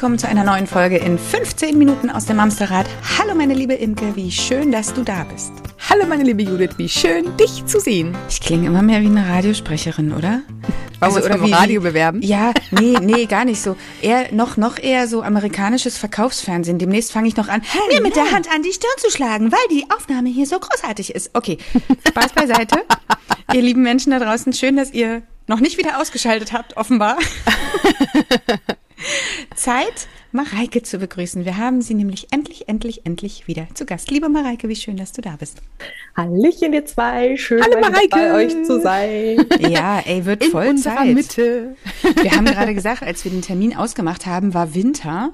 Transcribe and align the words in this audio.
willkommen 0.00 0.18
zu 0.18 0.28
einer 0.28 0.44
neuen 0.44 0.66
Folge 0.66 0.96
in 0.96 1.18
15 1.18 1.76
Minuten 1.76 2.08
aus 2.08 2.24
dem 2.24 2.40
Amsterrad. 2.40 2.86
Hallo 3.18 3.34
meine 3.34 3.52
liebe 3.52 3.74
Imke, 3.74 4.16
wie 4.16 4.32
schön, 4.32 4.72
dass 4.72 4.94
du 4.94 5.02
da 5.02 5.24
bist. 5.24 5.52
Hallo 5.90 6.06
meine 6.06 6.22
liebe 6.22 6.42
Judith, 6.42 6.70
wie 6.78 6.88
schön, 6.88 7.36
dich 7.36 7.66
zu 7.66 7.80
sehen. 7.80 8.16
Ich 8.30 8.40
klinge 8.40 8.66
immer 8.66 8.80
mehr 8.80 9.02
wie 9.02 9.08
eine 9.08 9.28
Radiosprecherin, 9.28 10.14
oder? 10.14 10.40
Also, 11.00 11.20
oder 11.20 11.36
beim 11.36 11.48
wie, 11.48 11.52
Radio 11.52 11.82
bewerben? 11.82 12.22
Ja, 12.22 12.54
nee, 12.70 12.96
nee, 13.02 13.26
gar 13.26 13.44
nicht 13.44 13.60
so. 13.60 13.76
Eher 14.00 14.32
noch, 14.32 14.56
noch 14.56 14.78
eher 14.78 15.06
so 15.06 15.20
amerikanisches 15.20 15.98
Verkaufsfernsehen. 15.98 16.78
Demnächst 16.78 17.12
fange 17.12 17.28
ich 17.28 17.36
noch 17.36 17.48
an, 17.48 17.60
mir 17.92 18.00
mit 18.00 18.16
der 18.16 18.32
Hand 18.32 18.50
an 18.50 18.62
die 18.62 18.72
Stirn 18.72 18.96
zu 18.96 19.10
schlagen, 19.10 19.52
weil 19.52 19.58
die 19.70 19.84
Aufnahme 19.94 20.30
hier 20.30 20.46
so 20.46 20.58
großartig 20.58 21.14
ist. 21.14 21.32
Okay, 21.34 21.58
Spaß 22.08 22.32
beiseite. 22.32 22.76
ihr 23.52 23.60
lieben 23.60 23.82
Menschen 23.82 24.12
da 24.12 24.18
draußen, 24.18 24.54
schön, 24.54 24.76
dass 24.76 24.94
ihr 24.94 25.20
noch 25.46 25.60
nicht 25.60 25.76
wieder 25.76 26.00
ausgeschaltet 26.00 26.54
habt, 26.54 26.78
offenbar. 26.78 27.18
Zeit, 29.56 30.08
Mareike 30.32 30.82
zu 30.82 30.98
begrüßen. 30.98 31.44
Wir 31.44 31.56
haben 31.56 31.82
sie 31.82 31.94
nämlich 31.94 32.28
endlich, 32.30 32.68
endlich, 32.68 33.04
endlich 33.04 33.46
wieder 33.48 33.66
zu 33.74 33.84
Gast. 33.84 34.10
Liebe 34.10 34.28
Mareike, 34.28 34.68
wie 34.68 34.76
schön, 34.76 34.96
dass 34.96 35.12
du 35.12 35.22
da 35.22 35.36
bist. 35.38 35.58
Hallöchen, 36.16 36.72
ihr 36.72 36.86
zwei. 36.86 37.36
Schön, 37.36 37.62
Hallo, 37.62 37.80
bei 38.10 38.34
euch 38.34 38.64
zu 38.64 38.80
sein. 38.80 39.44
Ja, 39.68 40.00
ey, 40.00 40.24
wird 40.24 40.44
In 40.44 40.50
voll 40.50 40.68
unserer 40.68 40.96
Zeit. 40.96 41.14
Mitte. 41.14 41.76
Wir 42.22 42.30
haben 42.32 42.44
gerade 42.46 42.74
gesagt, 42.74 43.02
als 43.02 43.24
wir 43.24 43.30
den 43.30 43.42
Termin 43.42 43.76
ausgemacht 43.76 44.26
haben, 44.26 44.54
war 44.54 44.74
Winter. 44.74 45.32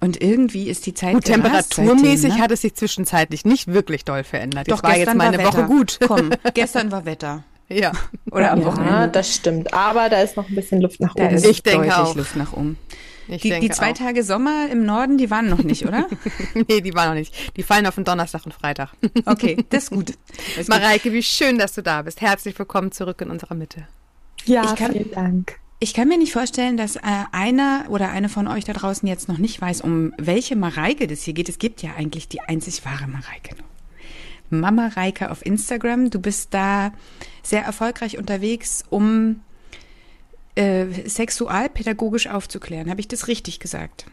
Und 0.00 0.20
irgendwie 0.20 0.68
ist 0.68 0.84
die 0.86 0.94
Zeit 0.94 1.14
Gut, 1.14 1.24
gerast 1.24 1.42
temperaturmäßig 1.76 2.20
seitdem, 2.22 2.36
ne? 2.38 2.42
hat 2.42 2.50
es 2.50 2.62
sich 2.62 2.74
zwischenzeitlich 2.74 3.44
nicht 3.44 3.68
wirklich 3.68 4.04
doll 4.04 4.24
verändert. 4.24 4.68
Doch, 4.68 4.78
Jetzt 4.78 4.82
war 4.82 4.90
jetzt 4.90 4.98
gestern 5.00 5.16
mal 5.16 5.28
eine 5.28 5.38
war. 5.38 5.52
Woche 5.52 5.64
gut. 5.66 5.98
Komm, 6.04 6.30
gestern 6.54 6.90
war 6.90 7.04
Wetter. 7.04 7.44
Ja. 7.68 7.92
Oder 8.30 8.50
am 8.50 8.60
ja, 8.60 8.66
Wochenende. 8.66 9.08
das 9.08 9.32
stimmt. 9.32 9.72
Aber 9.72 10.08
da 10.08 10.20
ist 10.20 10.36
noch 10.36 10.48
ein 10.48 10.54
bisschen 10.56 10.80
Luft 10.80 11.00
nach 11.00 11.14
Da 11.14 11.26
oben. 11.26 11.34
ist 11.36 11.46
Ich 11.46 11.62
denke 11.62 11.86
deutlich 11.86 11.94
auch. 11.94 12.16
Luft 12.16 12.34
nach 12.36 12.52
oben. 12.52 12.76
Ich 13.28 13.42
Die, 13.42 13.50
denke 13.50 13.68
die 13.68 13.72
zwei 13.74 13.92
auch. 13.92 13.96
Tage 13.96 14.24
Sommer 14.24 14.68
im 14.70 14.84
Norden, 14.84 15.16
die 15.18 15.30
waren 15.30 15.48
noch 15.48 15.62
nicht, 15.62 15.86
oder? 15.86 16.06
Nee, 16.68 16.80
die 16.80 16.92
waren 16.94 17.08
noch 17.10 17.14
nicht. 17.14 17.56
Die 17.56 17.62
fallen 17.62 17.86
auf 17.86 17.94
den 17.94 18.04
Donnerstag 18.04 18.44
und 18.46 18.52
Freitag. 18.54 18.90
Okay, 19.26 19.64
das 19.70 19.84
ist 19.84 19.90
gut. 19.90 20.08
Das 20.10 20.58
ist 20.58 20.70
gut. 20.70 20.80
Mareike, 20.80 21.12
wie 21.12 21.22
schön, 21.22 21.58
dass 21.58 21.72
du 21.74 21.82
da 21.82 22.02
bist. 22.02 22.20
Herzlich 22.20 22.58
willkommen 22.58 22.90
zurück 22.92 23.20
in 23.20 23.30
unserer 23.30 23.54
Mitte. 23.54 23.86
ja, 24.44 24.64
ich 24.64 24.74
kann- 24.76 24.92
vielen 24.92 25.10
Dank. 25.12 25.56
Ich 25.78 25.94
kann 25.94 26.06
mir 26.06 26.16
nicht 26.16 26.32
vorstellen, 26.32 26.76
dass 26.76 26.94
äh, 26.94 27.00
einer 27.32 27.86
oder 27.88 28.10
eine 28.10 28.28
von 28.28 28.46
euch 28.46 28.64
da 28.64 28.72
draußen 28.72 29.08
jetzt 29.08 29.28
noch 29.28 29.38
nicht 29.38 29.60
weiß, 29.60 29.80
um 29.80 30.14
welche 30.16 30.54
Mareike 30.54 31.08
das 31.08 31.22
hier 31.22 31.34
geht. 31.34 31.48
Es 31.48 31.58
gibt 31.58 31.82
ja 31.82 31.90
eigentlich 31.96 32.28
die 32.28 32.40
einzig 32.40 32.84
wahre 32.84 33.08
Mareike 33.08 33.56
nur. 33.56 34.60
Mama 34.60 34.88
Reike 34.94 35.30
auf 35.32 35.44
Instagram. 35.44 36.10
Du 36.10 36.20
bist 36.20 36.54
da 36.54 36.92
sehr 37.42 37.64
erfolgreich 37.64 38.16
unterwegs, 38.16 38.84
um 38.90 39.40
äh, 40.54 40.86
sexualpädagogisch 41.06 42.28
aufzuklären. 42.28 42.90
Habe 42.90 43.00
ich 43.00 43.08
das 43.08 43.28
richtig 43.28 43.60
gesagt? 43.60 44.06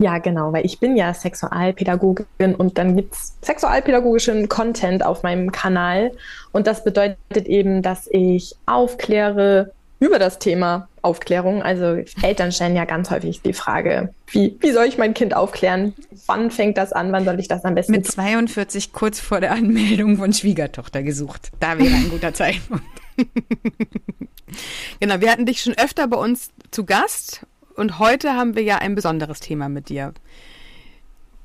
Ja, 0.00 0.18
genau, 0.18 0.52
weil 0.52 0.64
ich 0.64 0.78
bin 0.78 0.96
ja 0.96 1.12
Sexualpädagogin 1.12 2.54
und 2.56 2.78
dann 2.78 2.94
gibt's 2.94 3.36
sexualpädagogischen 3.42 4.48
Content 4.48 5.04
auf 5.04 5.24
meinem 5.24 5.50
Kanal. 5.50 6.12
Und 6.52 6.68
das 6.68 6.84
bedeutet 6.84 7.46
eben, 7.46 7.82
dass 7.82 8.08
ich 8.12 8.54
aufkläre 8.66 9.72
über 9.98 10.20
das 10.20 10.38
Thema 10.38 10.88
Aufklärung. 11.02 11.62
Also 11.64 11.98
Eltern 12.22 12.52
stellen 12.52 12.76
ja 12.76 12.84
ganz 12.84 13.10
häufig 13.10 13.42
die 13.42 13.52
Frage, 13.52 14.14
wie, 14.28 14.56
wie 14.60 14.70
soll 14.70 14.84
ich 14.84 14.98
mein 14.98 15.14
Kind 15.14 15.34
aufklären? 15.34 15.94
Wann 16.26 16.52
fängt 16.52 16.78
das 16.78 16.92
an? 16.92 17.10
Wann 17.10 17.24
soll 17.24 17.40
ich 17.40 17.48
das 17.48 17.64
am 17.64 17.74
besten 17.74 17.92
Mit 17.92 18.06
42 18.06 18.92
kurz 18.92 19.18
vor 19.18 19.40
der 19.40 19.50
Anmeldung 19.50 20.16
von 20.16 20.32
Schwiegertochter 20.32 21.02
gesucht. 21.02 21.50
Da 21.58 21.76
wäre 21.76 21.92
ein 21.92 22.10
guter 22.10 22.32
Zeitpunkt. 22.32 22.84
Genau, 25.00 25.20
wir 25.20 25.30
hatten 25.30 25.46
dich 25.46 25.60
schon 25.62 25.74
öfter 25.74 26.06
bei 26.08 26.16
uns 26.16 26.50
zu 26.70 26.84
Gast 26.84 27.46
und 27.74 27.98
heute 27.98 28.34
haben 28.34 28.56
wir 28.56 28.62
ja 28.62 28.78
ein 28.78 28.94
besonderes 28.94 29.40
Thema 29.40 29.68
mit 29.68 29.88
dir. 29.88 30.14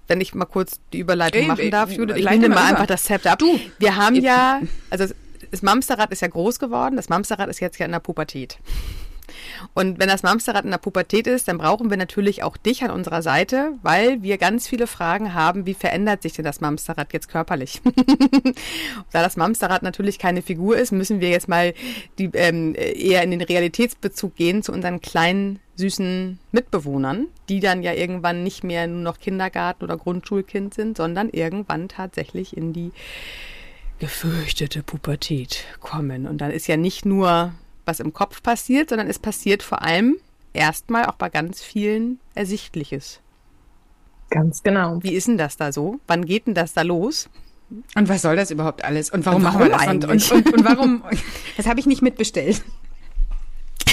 Wenn 0.07 0.21
ich 0.21 0.33
mal 0.33 0.45
kurz 0.45 0.79
die 0.91 0.99
Überleitung 0.99 1.41
Ey, 1.41 1.47
machen 1.47 1.71
darf, 1.71 1.91
Judith, 1.91 2.17
ich 2.17 2.25
nehme 2.25 2.49
mal 2.49 2.55
mal 2.55 2.61
über. 2.61 2.69
einfach 2.69 2.87
das 2.87 3.03
Zepter 3.03 3.33
ab. 3.33 3.39
Du, 3.39 3.59
wir 3.79 3.95
haben 3.95 4.15
ja, 4.15 4.61
also 4.89 5.13
das 5.51 5.61
Mamsterrad 5.61 6.11
ist 6.11 6.21
ja 6.21 6.27
groß 6.27 6.59
geworden, 6.59 6.95
das 6.95 7.09
Mamsterrad 7.09 7.49
ist 7.49 7.59
jetzt 7.59 7.77
ja 7.77 7.85
in 7.85 7.91
der 7.91 7.99
Pubertät. 7.99 8.57
Und 9.73 9.99
wenn 9.99 10.09
das 10.09 10.23
Mamsterrad 10.23 10.65
in 10.65 10.71
der 10.71 10.77
Pubertät 10.77 11.27
ist, 11.27 11.47
dann 11.47 11.57
brauchen 11.57 11.89
wir 11.89 11.97
natürlich 11.97 12.43
auch 12.43 12.57
dich 12.57 12.83
an 12.83 12.91
unserer 12.91 13.21
Seite, 13.21 13.73
weil 13.81 14.21
wir 14.21 14.37
ganz 14.37 14.67
viele 14.67 14.87
Fragen 14.87 15.33
haben, 15.33 15.65
wie 15.65 15.73
verändert 15.73 16.21
sich 16.21 16.33
denn 16.33 16.45
das 16.45 16.61
Mamsterrad 16.61 17.13
jetzt 17.13 17.29
körperlich? 17.29 17.81
da 19.11 19.23
das 19.23 19.37
Mamsterrad 19.37 19.83
natürlich 19.83 20.19
keine 20.19 20.41
Figur 20.41 20.77
ist, 20.77 20.91
müssen 20.91 21.21
wir 21.21 21.29
jetzt 21.29 21.47
mal 21.47 21.73
die, 22.19 22.29
ähm, 22.33 22.75
eher 22.75 23.23
in 23.23 23.31
den 23.31 23.41
Realitätsbezug 23.41 24.35
gehen 24.35 24.63
zu 24.63 24.71
unseren 24.71 25.01
kleinen, 25.01 25.59
süßen 25.75 26.37
Mitbewohnern, 26.51 27.27
die 27.49 27.59
dann 27.59 27.81
ja 27.81 27.93
irgendwann 27.93 28.43
nicht 28.43 28.63
mehr 28.63 28.85
nur 28.85 29.01
noch 29.01 29.19
Kindergarten- 29.19 29.83
oder 29.83 29.97
Grundschulkind 29.97 30.73
sind, 30.73 30.97
sondern 30.97 31.29
irgendwann 31.29 31.87
tatsächlich 31.87 32.55
in 32.55 32.73
die 32.73 32.91
gefürchtete 33.97 34.83
Pubertät 34.83 35.65
kommen. 35.79 36.27
Und 36.27 36.39
dann 36.39 36.51
ist 36.51 36.67
ja 36.67 36.77
nicht 36.77 37.05
nur 37.05 37.53
was 37.85 37.99
im 37.99 38.13
Kopf 38.13 38.41
passiert, 38.43 38.89
sondern 38.89 39.07
es 39.07 39.19
passiert 39.19 39.63
vor 39.63 39.81
allem 39.81 40.17
erstmal 40.53 41.05
auch 41.05 41.15
bei 41.15 41.29
ganz 41.29 41.61
vielen 41.61 42.19
Ersichtliches. 42.35 43.19
Ganz 44.29 44.63
genau. 44.63 45.01
Wie 45.03 45.13
ist 45.13 45.27
denn 45.27 45.37
das 45.37 45.57
da 45.57 45.71
so? 45.71 45.99
Wann 46.07 46.25
geht 46.25 46.47
denn 46.47 46.53
das 46.55 46.73
da 46.73 46.81
los? 46.81 47.29
Und 47.95 48.09
was 48.09 48.21
soll 48.21 48.35
das 48.35 48.51
überhaupt 48.51 48.83
alles? 48.83 49.09
Und 49.09 49.25
warum, 49.25 49.37
Und 49.37 49.43
machen 49.43 49.59
wir 49.59 49.69
das? 49.69 49.81
warum 49.81 49.93
Und, 50.01 50.31
und, 50.31 50.53
und 50.53 50.65
warum? 50.65 51.03
Das 51.57 51.67
habe 51.67 51.79
ich 51.79 51.85
nicht 51.85 52.01
mitbestellt. 52.01 52.63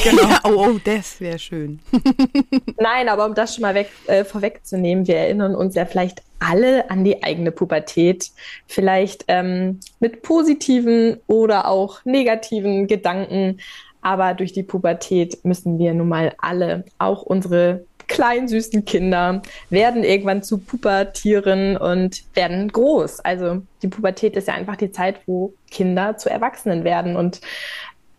Genau. 0.03 0.23
Ja, 0.23 0.41
oh, 0.45 0.67
oh, 0.69 0.81
das 0.83 1.21
wäre 1.21 1.39
schön. 1.39 1.81
Nein, 2.79 3.09
aber 3.09 3.27
um 3.27 3.35
das 3.35 3.55
schon 3.55 3.63
mal 3.63 3.75
weg, 3.75 3.91
äh, 4.07 4.25
vorwegzunehmen, 4.25 5.07
wir 5.07 5.17
erinnern 5.17 5.55
uns 5.55 5.75
ja 5.75 5.85
vielleicht 5.85 6.23
alle 6.39 6.91
an 6.91 7.05
die 7.05 7.23
eigene 7.23 7.51
Pubertät, 7.51 8.31
vielleicht 8.67 9.25
ähm, 9.29 9.81
mit 10.01 10.23
positiven 10.23 11.19
oder 11.27 11.69
auch 11.69 12.05
negativen 12.05 12.87
Gedanken, 12.87 13.59
aber 14.01 14.35
durch 14.35 14.53
die 14.53 14.63
Pubertät 14.63 15.45
müssen 15.45 15.79
wir 15.79 15.93
nun 15.93 16.09
mal 16.09 16.35
alle, 16.39 16.85
auch 16.99 17.23
unsere 17.23 17.85
kleinen 18.11 18.49
süßen 18.49 18.85
Kinder, 18.85 19.41
werden 19.71 20.03
irgendwann 20.03 20.43
zu 20.43 20.59
Pubertieren 20.59 21.77
und 21.77 22.25
werden 22.35 22.69
groß. 22.69 23.21
Also 23.21 23.63
die 23.83 23.89
Pubertät 23.89 24.35
ist 24.37 24.49
ja 24.49 24.55
einfach 24.55 24.77
die 24.77 24.91
Zeit, 24.91 25.21
wo 25.27 25.55
Kinder 25.71 26.17
zu 26.17 26.29
Erwachsenen 26.29 26.83
werden 26.83 27.15
und 27.15 27.41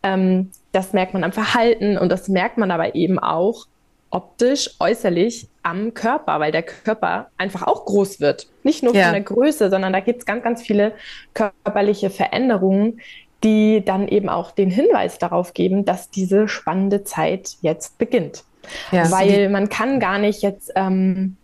ähm, 0.04 0.52
das 0.72 0.94
merkt 0.94 1.14
man 1.14 1.24
am 1.24 1.32
Verhalten 1.32 1.98
und 1.98 2.10
das 2.12 2.28
merkt 2.28 2.58
man 2.58 2.72
aber 2.72 2.96
eben 2.96 3.20
auch 3.20 3.68
optisch, 4.10 4.72
äußerlich 4.80 5.48
am 5.64 5.94
Körper, 5.94 6.40
weil 6.40 6.52
der 6.52 6.64
Körper 6.64 7.28
einfach 7.38 7.64
auch 7.66 7.86
groß 7.86 8.20
wird. 8.20 8.48
Nicht 8.64 8.84
nur 8.84 8.94
Ja. 8.94 9.06
von 9.06 9.14
der 9.14 9.22
Größe, 9.22 9.70
sondern 9.70 9.94
da 9.94 10.00
gibt 10.02 10.20
es 10.20 10.26
ganz, 10.26 10.44
ganz 10.44 10.62
viele 10.62 10.94
körperliche 11.34 12.10
Veränderungen, 12.10 13.00
die 13.44 13.84
dann 13.84 14.08
eben 14.08 14.30
auch 14.30 14.52
den 14.52 14.70
Hinweis 14.70 15.18
darauf 15.18 15.54
geben, 15.54 15.86
dass 15.86 16.10
diese 16.10 16.48
spannende 16.48 17.04
Zeit 17.04 17.58
jetzt 17.62 17.98
beginnt. 17.98 18.44
Ja. 18.92 19.10
Weil 19.12 19.50
man 19.50 19.70
kann 19.70 20.00
gar 20.00 20.20
nicht 20.20 20.42
jetzt 20.44 20.72
ähm, 20.76 21.38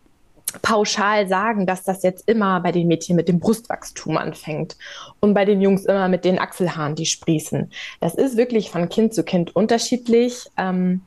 pauschal 0.61 1.27
sagen, 1.27 1.65
dass 1.65 1.83
das 1.83 2.03
jetzt 2.03 2.27
immer 2.27 2.59
bei 2.61 2.71
den 2.71 2.87
Mädchen 2.87 3.15
mit 3.15 3.27
dem 3.27 3.39
Brustwachstum 3.39 4.17
anfängt 4.17 4.77
und 5.19 5.33
bei 5.33 5.45
den 5.45 5.61
Jungs 5.61 5.85
immer 5.85 6.07
mit 6.07 6.25
den 6.25 6.39
Achselhaaren, 6.39 6.95
die 6.95 7.05
sprießen. 7.05 7.71
Das 7.99 8.15
ist 8.15 8.37
wirklich 8.37 8.71
von 8.71 8.89
Kind 8.89 9.13
zu 9.13 9.23
Kind 9.23 9.55
unterschiedlich. 9.55 10.45
Ähm, 10.57 11.01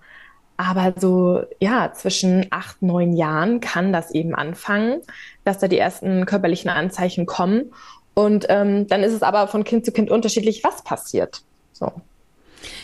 aber 0.56 0.92
so, 1.00 1.42
ja, 1.58 1.90
zwischen 1.94 2.46
acht, 2.50 2.82
neun 2.82 3.14
Jahren 3.14 3.60
kann 3.60 3.94
das 3.94 4.10
eben 4.10 4.34
anfangen, 4.34 5.00
dass 5.42 5.58
da 5.58 5.68
die 5.68 5.78
ersten 5.78 6.26
körperlichen 6.26 6.68
Anzeichen 6.68 7.24
kommen. 7.24 7.72
Und 8.12 8.44
ähm, 8.50 8.86
dann 8.86 9.02
ist 9.02 9.14
es 9.14 9.22
aber 9.22 9.48
von 9.48 9.64
Kind 9.64 9.86
zu 9.86 9.92
Kind 9.92 10.10
unterschiedlich, 10.10 10.62
was 10.62 10.84
passiert. 10.84 11.42
So. 11.72 11.90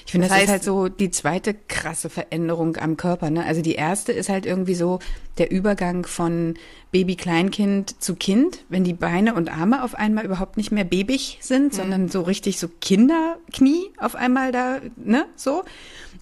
Ich 0.07 0.13
finde, 0.13 0.29
Das 0.29 0.37
das, 0.37 0.39
heißt- 0.43 0.45
ist 0.45 0.51
halt 0.53 0.63
so 0.65 0.89
die 0.89 1.11
zweite 1.11 1.53
krasse 1.53 2.09
Veränderung 2.09 2.77
am 2.77 2.97
Körper. 2.97 3.29
Ne? 3.29 3.45
Also 3.45 3.61
die 3.61 3.75
erste 3.75 4.13
ist 4.13 4.29
halt 4.29 4.47
irgendwie 4.47 4.77
so 4.77 5.01
der 5.39 5.51
Übergang 5.51 6.07
von 6.07 6.55
Baby-Kleinkind 6.93 8.01
zu 8.01 8.15
Kind, 8.15 8.65
wenn 8.69 8.85
die 8.85 8.93
Beine 8.95 9.35
und 9.35 9.51
Arme 9.51 9.83
auf 9.83 9.97
einmal 9.97 10.25
überhaupt 10.25 10.57
nicht 10.57 10.71
mehr 10.71 10.85
babig 10.85 11.39
sind, 11.41 11.75
sondern 11.75 12.09
so 12.09 12.23
richtig 12.23 12.59
so 12.61 12.69
Kinderknie 12.81 13.91
auf 13.99 14.15
einmal 14.15 14.53
da, 14.53 14.79
ne, 14.97 15.27
so. 15.35 15.65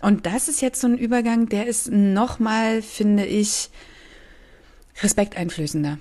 Und 0.01 0.25
das 0.27 0.49
ist 0.49 0.63
jetzt 0.63 0.81
so 0.81 0.87
ein 0.89 0.97
Übergang, 0.99 1.49
der 1.51 1.67
ist 1.67 1.91
nochmal, 1.91 2.81
finde 2.81 3.27
ich, 3.27 3.69
respekteinflößender. 5.03 5.99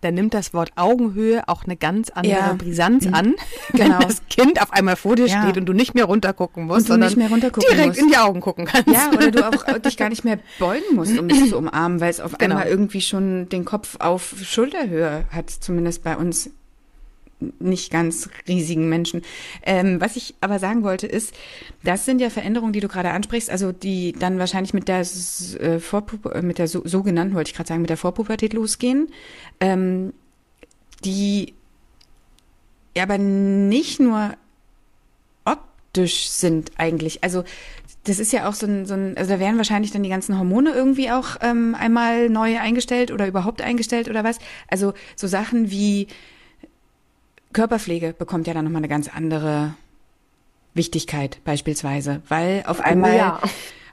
Da 0.00 0.10
nimmt 0.10 0.34
das 0.34 0.54
Wort 0.54 0.72
Augenhöhe 0.76 1.42
auch 1.46 1.64
eine 1.64 1.76
ganz 1.76 2.10
andere 2.10 2.32
Ja. 2.34 2.52
Brisanz 2.54 3.06
Mhm. 3.06 3.14
an, 3.14 3.34
Genau. 3.72 3.98
wenn 4.00 4.08
das 4.08 4.22
Kind 4.28 4.60
auf 4.62 4.72
einmal 4.72 4.96
vor 4.96 5.16
dir 5.16 5.26
Ja. 5.26 5.42
steht 5.42 5.56
und 5.56 5.66
du 5.66 5.72
nicht 5.72 5.94
mehr 5.94 6.04
runtergucken 6.04 6.64
musst, 6.64 6.76
Und 6.78 6.82
du 6.84 6.92
sondern 6.92 7.08
nicht 7.08 7.16
mehr 7.18 7.28
runtergucken 7.30 7.68
direkt 7.70 7.88
musst. 7.88 8.00
in 8.00 8.08
die 8.08 8.16
Augen 8.16 8.40
gucken 8.40 8.66
kannst. 8.66 8.88
Ja, 8.88 9.10
oder 9.14 9.30
du 9.30 9.46
auch 9.48 9.78
dich 9.78 9.96
gar 9.96 10.08
nicht 10.08 10.24
mehr 10.24 10.38
beugen 10.58 10.94
musst, 10.94 11.18
um 11.18 11.28
es 11.28 11.48
zu 11.50 11.56
umarmen, 11.58 12.00
weil 12.00 12.10
es 12.10 12.20
auf 12.20 12.36
Genau. 12.38 12.56
einmal 12.56 12.68
irgendwie 12.68 13.00
schon 13.00 13.48
den 13.48 13.64
Kopf 13.64 13.96
auf 13.98 14.34
Schulterhöhe 14.42 15.24
hat, 15.30 15.50
zumindest 15.50 16.02
bei 16.02 16.16
uns 16.16 16.50
nicht 17.58 17.90
ganz 17.90 18.28
riesigen 18.48 18.88
Menschen. 18.88 19.22
Ähm, 19.62 20.00
was 20.00 20.16
ich 20.16 20.34
aber 20.40 20.58
sagen 20.58 20.82
wollte 20.82 21.06
ist, 21.06 21.34
das 21.82 22.04
sind 22.04 22.20
ja 22.20 22.30
Veränderungen, 22.30 22.72
die 22.72 22.80
du 22.80 22.88
gerade 22.88 23.10
ansprichst, 23.10 23.50
also 23.50 23.72
die 23.72 24.12
dann 24.12 24.38
wahrscheinlich 24.38 24.74
mit 24.74 24.88
der 24.88 25.00
äh, 25.00 25.78
Vorpu 25.78 26.18
mit 26.42 26.58
der 26.58 26.68
so, 26.68 26.82
sogenannten, 26.84 27.34
wollte 27.34 27.50
ich 27.50 27.56
gerade 27.56 27.68
sagen, 27.68 27.80
mit 27.80 27.90
der 27.90 27.96
Vorpubertät 27.96 28.52
losgehen, 28.52 29.08
ähm, 29.60 30.12
die 31.04 31.54
aber 32.98 33.18
nicht 33.18 34.00
nur 34.00 34.34
optisch 35.44 36.28
sind 36.28 36.72
eigentlich. 36.76 37.22
Also 37.22 37.44
das 38.04 38.18
ist 38.18 38.32
ja 38.32 38.48
auch 38.48 38.54
so 38.54 38.66
ein, 38.66 38.86
so 38.86 38.94
ein, 38.94 39.16
also 39.16 39.34
da 39.34 39.40
werden 39.40 39.58
wahrscheinlich 39.58 39.90
dann 39.90 40.02
die 40.02 40.08
ganzen 40.08 40.38
Hormone 40.38 40.72
irgendwie 40.72 41.10
auch 41.10 41.36
ähm, 41.42 41.74
einmal 41.78 42.30
neu 42.30 42.58
eingestellt 42.58 43.10
oder 43.10 43.26
überhaupt 43.26 43.60
eingestellt 43.60 44.08
oder 44.08 44.24
was. 44.24 44.38
Also 44.68 44.94
so 45.16 45.26
Sachen 45.26 45.70
wie 45.70 46.08
Körperpflege 47.52 48.12
bekommt 48.12 48.46
ja 48.46 48.54
dann 48.54 48.64
nochmal 48.64 48.80
eine 48.80 48.88
ganz 48.88 49.08
andere 49.08 49.74
Wichtigkeit 50.74 51.38
beispielsweise, 51.44 52.22
weil 52.28 52.62
auf 52.66 52.80
einmal 52.80 53.16
ja. 53.16 53.40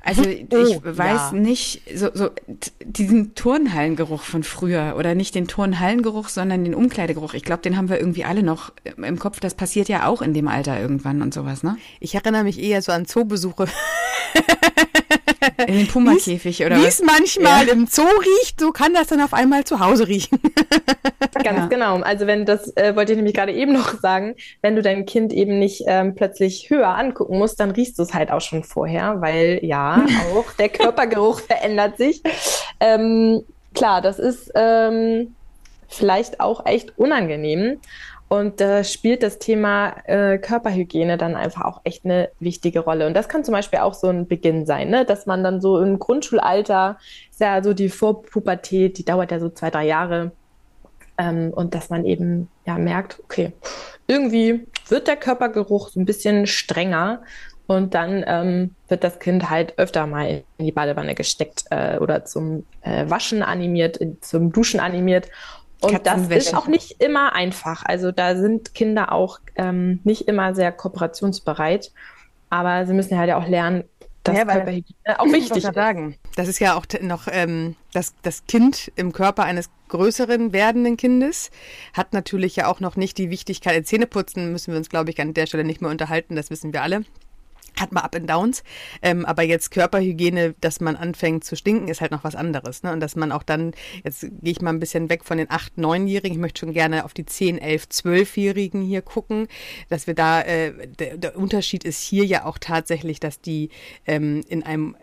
Also 0.03 0.23
ich 0.27 0.45
oh, 0.51 0.79
weiß 0.83 1.31
ja. 1.31 1.33
nicht, 1.33 1.81
so, 1.93 2.09
so 2.13 2.29
diesen 2.83 3.35
Turnhallengeruch 3.35 4.21
von 4.21 4.43
früher 4.43 4.95
oder 4.97 5.15
nicht 5.15 5.35
den 5.35 5.47
Turnhallengeruch, 5.47 6.29
sondern 6.29 6.63
den 6.63 6.75
Umkleidegeruch. 6.75 7.33
Ich 7.33 7.43
glaube, 7.43 7.61
den 7.61 7.75
haben 7.75 7.89
wir 7.89 7.99
irgendwie 7.99 8.23
alle 8.23 8.43
noch 8.43 8.71
im 8.95 9.19
Kopf. 9.19 9.39
Das 9.39 9.53
passiert 9.53 9.89
ja 9.89 10.07
auch 10.07 10.21
in 10.21 10.33
dem 10.33 10.47
Alter 10.47 10.79
irgendwann 10.79 11.21
und 11.21 11.33
sowas, 11.33 11.63
ne? 11.63 11.77
Ich 11.99 12.15
erinnere 12.15 12.43
mich 12.43 12.59
eher 12.59 12.81
so 12.81 12.91
an 12.91 13.05
Zoobesuche. 13.05 13.67
In 15.67 15.77
den 15.77 15.87
Puma-Käfig 15.87 16.65
oder? 16.65 16.77
Wie 16.77 16.85
es 16.85 17.01
manchmal 17.01 17.67
ja. 17.67 17.73
im 17.73 17.87
Zoo 17.87 18.03
riecht, 18.03 18.59
so 18.59 18.71
kann 18.71 18.93
das 18.93 19.07
dann 19.07 19.21
auf 19.21 19.33
einmal 19.33 19.63
zu 19.63 19.79
Hause 19.79 20.07
riechen. 20.07 20.39
Ganz 21.43 21.59
ja. 21.59 21.67
genau. 21.67 21.97
Also 22.01 22.27
wenn 22.27 22.45
das, 22.45 22.75
äh, 22.75 22.95
wollte 22.95 23.13
ich 23.13 23.17
nämlich 23.17 23.35
gerade 23.35 23.53
eben 23.53 23.73
noch 23.73 23.99
sagen, 23.99 24.35
wenn 24.61 24.75
du 24.75 24.81
dein 24.81 25.05
Kind 25.05 25.33
eben 25.33 25.59
nicht 25.59 25.83
ähm, 25.87 26.15
plötzlich 26.15 26.69
höher 26.69 26.89
angucken 26.89 27.37
musst, 27.37 27.59
dann 27.59 27.71
riechst 27.71 27.97
du 27.99 28.03
es 28.03 28.13
halt 28.13 28.31
auch 28.31 28.41
schon 28.41 28.63
vorher, 28.63 29.21
weil 29.21 29.59
ja, 29.61 30.05
auch 30.35 30.51
der 30.53 30.69
Körpergeruch 30.69 31.39
verändert 31.39 31.97
sich. 31.97 32.21
Ähm, 32.79 33.43
klar, 33.73 34.01
das 34.01 34.19
ist 34.19 34.51
ähm, 34.55 35.35
vielleicht 35.87 36.39
auch 36.39 36.65
echt 36.65 36.97
unangenehm. 36.97 37.79
Und 38.29 38.59
da 38.59 38.83
spielt 38.83 39.23
das 39.23 39.39
Thema 39.39 39.95
äh, 40.05 40.37
Körperhygiene 40.37 41.17
dann 41.17 41.35
einfach 41.35 41.63
auch 41.63 41.81
echt 41.85 42.03
eine 42.03 42.29
wichtige 42.39 42.81
Rolle. 42.81 43.07
Und 43.07 43.13
das 43.13 43.29
kann 43.29 43.45
zum 43.45 43.53
Beispiel 43.53 43.79
auch 43.79 43.93
so 43.93 44.07
ein 44.07 44.27
Beginn 44.27 44.65
sein, 44.65 44.89
ne? 44.89 45.05
dass 45.05 45.25
man 45.25 45.43
dann 45.43 45.61
so 45.61 45.79
im 45.79 45.97
Grundschulalter, 45.97 46.97
ist 47.31 47.39
ja 47.39 47.63
so 47.63 47.73
die 47.73 47.89
Vorpubertät, 47.89 48.97
die 48.97 49.05
dauert 49.05 49.31
ja 49.31 49.39
so 49.39 49.49
zwei, 49.49 49.69
drei 49.69 49.85
Jahre. 49.85 50.31
Ähm, 51.17 51.51
und 51.53 51.73
dass 51.73 51.89
man 51.89 52.05
eben 52.05 52.49
ja 52.65 52.77
merkt, 52.77 53.19
okay, 53.23 53.53
irgendwie 54.07 54.67
wird 54.89 55.07
der 55.07 55.15
Körpergeruch 55.15 55.89
so 55.89 55.99
ein 55.99 56.05
bisschen 56.05 56.47
strenger. 56.47 57.21
Und 57.65 57.93
dann 57.93 58.23
ähm, 58.25 58.75
wird 58.87 59.03
das 59.03 59.19
Kind 59.19 59.49
halt 59.49 59.77
öfter 59.77 60.07
mal 60.07 60.43
in 60.57 60.65
die 60.65 60.71
Badewanne 60.71 61.15
gesteckt 61.15 61.65
äh, 61.69 61.97
oder 61.97 62.23
zum 62.23 62.65
äh, 62.81 63.09
Waschen 63.09 63.43
animiert, 63.43 63.99
zum 64.21 64.53
Duschen 64.53 64.79
animiert. 64.79 65.27
Und 65.81 66.05
das 66.05 66.27
ist 66.29 66.55
auch 66.55 66.67
nicht 66.67 67.01
immer 67.03 67.33
einfach. 67.33 67.83
Also 67.85 68.11
da 68.11 68.35
sind 68.35 68.73
Kinder 68.73 69.11
auch 69.11 69.39
ähm, 69.55 69.99
nicht 70.03 70.27
immer 70.27 70.55
sehr 70.55 70.71
kooperationsbereit. 70.71 71.91
Aber 72.49 72.85
sie 72.85 72.93
müssen 72.93 73.17
halt 73.17 73.29
ja 73.29 73.37
auch 73.37 73.47
lernen, 73.47 73.83
dass 74.23 74.37
ja, 74.37 74.45
Körperhygiene 74.45 75.19
auch 75.19 75.25
wichtig 75.25 75.63
ist. 75.63 75.73
Sagen. 75.73 76.17
Das 76.35 76.47
ist 76.47 76.59
ja 76.59 76.75
auch 76.75 76.85
noch 77.01 77.27
ähm, 77.31 77.75
das, 77.93 78.13
das 78.23 78.45
Kind 78.47 78.91
im 78.95 79.13
Körper 79.13 79.43
eines 79.43 79.69
größeren 79.89 80.51
werdenden 80.51 80.97
Kindes 80.97 81.49
hat 81.93 82.13
natürlich 82.13 82.55
ja 82.55 82.67
auch 82.67 82.79
noch 82.79 82.95
nicht 82.95 83.17
die 83.17 83.29
Wichtigkeit. 83.29 83.85
Zähneputzen 83.87 84.51
müssen 84.51 84.73
wir 84.73 84.77
uns, 84.77 84.89
glaube 84.89 85.11
ich, 85.11 85.21
an 85.21 85.33
der 85.33 85.45
Stelle 85.45 85.63
nicht 85.63 85.81
mehr 85.81 85.91
unterhalten. 85.91 86.35
Das 86.35 86.49
wissen 86.49 86.73
wir 86.73 86.81
alle 86.81 87.05
hat 87.79 87.91
man 87.91 88.03
Up 88.03 88.15
and 88.15 88.29
Downs. 88.29 88.63
Ähm, 89.01 89.25
aber 89.25 89.43
jetzt 89.43 89.71
Körperhygiene, 89.71 90.55
dass 90.61 90.79
man 90.79 90.95
anfängt 90.95 91.43
zu 91.43 91.55
stinken, 91.55 91.87
ist 91.87 92.01
halt 92.01 92.11
noch 92.11 92.23
was 92.23 92.35
anderes. 92.35 92.83
Ne? 92.83 92.91
Und 92.91 92.99
dass 92.99 93.15
man 93.15 93.31
auch 93.31 93.43
dann, 93.43 93.73
jetzt 94.03 94.21
gehe 94.21 94.51
ich 94.51 94.61
mal 94.61 94.71
ein 94.71 94.79
bisschen 94.79 95.09
weg 95.09 95.23
von 95.23 95.37
den 95.37 95.47
8-, 95.47 95.77
9-Jährigen, 95.77 96.35
ich 96.35 96.41
möchte 96.41 96.59
schon 96.61 96.73
gerne 96.73 97.05
auf 97.05 97.13
die 97.13 97.25
10, 97.25 97.57
11, 97.57 97.85
12-Jährigen 97.85 98.81
hier 98.81 99.01
gucken, 99.01 99.47
dass 99.89 100.07
wir 100.07 100.13
da, 100.13 100.41
äh, 100.41 100.87
der, 100.87 101.17
der 101.17 101.37
Unterschied 101.37 101.83
ist 101.83 102.01
hier 102.01 102.25
ja 102.25 102.45
auch 102.45 102.57
tatsächlich, 102.57 103.19
dass 103.19 103.41
die 103.41 103.69
ähm, 104.05 104.43
in 104.47 104.63
einem 104.63 104.95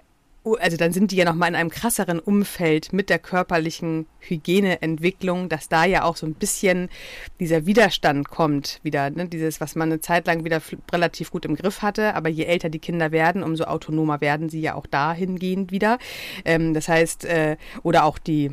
also 0.52 0.76
dann 0.76 0.92
sind 0.92 1.10
die 1.10 1.16
ja 1.16 1.24
nochmal 1.24 1.48
in 1.48 1.54
einem 1.54 1.70
krasseren 1.70 2.20
Umfeld 2.20 2.92
mit 2.92 3.08
der 3.08 3.18
körperlichen 3.18 4.06
Hygieneentwicklung, 4.20 5.48
dass 5.48 5.70
da 5.70 5.86
ja 5.86 6.04
auch 6.04 6.16
so 6.16 6.26
ein 6.26 6.34
bisschen 6.34 6.90
dieser 7.40 7.64
Widerstand 7.64 8.28
kommt, 8.28 8.78
wieder, 8.82 9.08
ne? 9.08 9.26
dieses, 9.26 9.60
was 9.62 9.74
man 9.74 9.90
eine 9.90 10.00
Zeit 10.00 10.26
lang 10.26 10.44
wieder 10.44 10.60
relativ 10.92 11.30
gut 11.30 11.46
im 11.46 11.56
Griff 11.56 11.80
hatte, 11.80 12.14
aber 12.14 12.28
je 12.28 12.44
älter 12.44 12.68
die 12.68 12.78
Kinder 12.78 13.10
werden, 13.10 13.42
umso 13.42 13.64
autonomer 13.64 14.20
werden 14.20 14.50
sie 14.50 14.60
ja 14.60 14.74
auch 14.74 14.86
dahingehend 14.86 15.72
wieder. 15.72 15.98
Ähm, 16.44 16.74
das 16.74 16.88
heißt, 16.88 17.24
äh, 17.24 17.56
oder 17.82 18.04
auch 18.04 18.18
die 18.18 18.50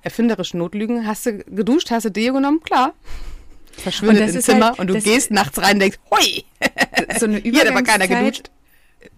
erfinderischen 0.00 0.58
Notlügen, 0.58 1.06
hast 1.06 1.26
du 1.26 1.44
geduscht, 1.44 1.90
hast 1.90 2.04
du 2.04 2.10
Deo 2.10 2.32
genommen? 2.32 2.60
Klar. 2.62 2.94
Verschwindet 3.72 4.34
im 4.34 4.40
Zimmer 4.40 4.68
halt, 4.70 4.78
und 4.78 4.86
du 4.88 5.00
gehst 5.00 5.30
nachts 5.30 5.58
rein 5.60 5.74
und 5.74 5.80
denkst, 5.80 5.98
hui! 6.10 6.44
So 7.18 7.26
eine 7.26 7.38
Hier 7.42 7.60
hat 7.60 7.68
aber 7.68 7.82
keiner 7.82 8.08
geduscht 8.08 8.50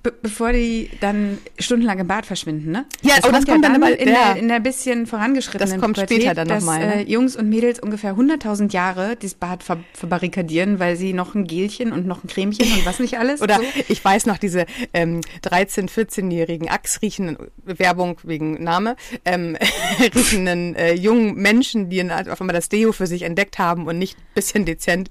Be 0.02 0.12
bevor 0.12 0.52
die 0.52 0.90
dann 1.00 1.38
stundenlang 1.58 1.98
im 1.98 2.06
Bad 2.06 2.26
verschwinden, 2.26 2.70
ne? 2.70 2.84
Ja, 3.02 3.16
das, 3.16 3.24
oh, 3.24 3.32
das 3.32 3.46
kommt 3.46 3.64
dann, 3.64 3.72
dann 3.72 3.80
mal 3.80 3.92
in 3.92 4.06
der, 4.06 4.36
in 4.36 4.48
der 4.48 4.60
bisschen 4.60 5.06
vorangeschrittenen 5.06 5.70
Das 5.72 5.80
kommt 5.80 5.96
Pubertät, 5.96 6.22
später 6.22 6.34
dann 6.34 6.48
nochmal. 6.48 6.78
Ne? 6.78 7.06
Äh, 7.06 7.10
Jungs 7.10 7.36
und 7.36 7.48
Mädels 7.48 7.80
ungefähr 7.80 8.14
100.000 8.14 8.72
Jahre 8.72 9.16
dieses 9.16 9.34
Bad 9.36 9.62
ver 9.62 9.78
verbarrikadieren, 9.94 10.78
weil 10.78 10.96
sie 10.96 11.12
noch 11.12 11.34
ein 11.34 11.46
Gelchen 11.46 11.92
und 11.92 12.06
noch 12.06 12.22
ein 12.22 12.28
Cremchen 12.28 12.70
und 12.70 12.84
was 12.84 12.98
nicht 12.98 13.18
alles. 13.18 13.40
Oder 13.42 13.56
so. 13.56 13.62
ich 13.88 14.04
weiß 14.04 14.26
noch 14.26 14.38
diese 14.38 14.66
ähm, 14.92 15.20
13-, 15.42 15.90
14-jährigen 15.90 16.68
Achsriechenden, 16.68 17.38
Werbung 17.64 18.18
wegen 18.24 18.62
Name, 18.62 18.96
ähm, 19.24 19.56
riechenden 20.14 20.74
äh, 20.74 20.94
jungen 20.94 21.34
Menschen, 21.34 21.88
die 21.88 22.02
auf 22.10 22.40
einmal 22.40 22.54
das 22.54 22.68
Deo 22.68 22.92
für 22.92 23.06
sich 23.06 23.22
entdeckt 23.22 23.58
haben 23.58 23.86
und 23.86 23.98
nicht 23.98 24.18
bisschen 24.34 24.64
dezent. 24.64 25.10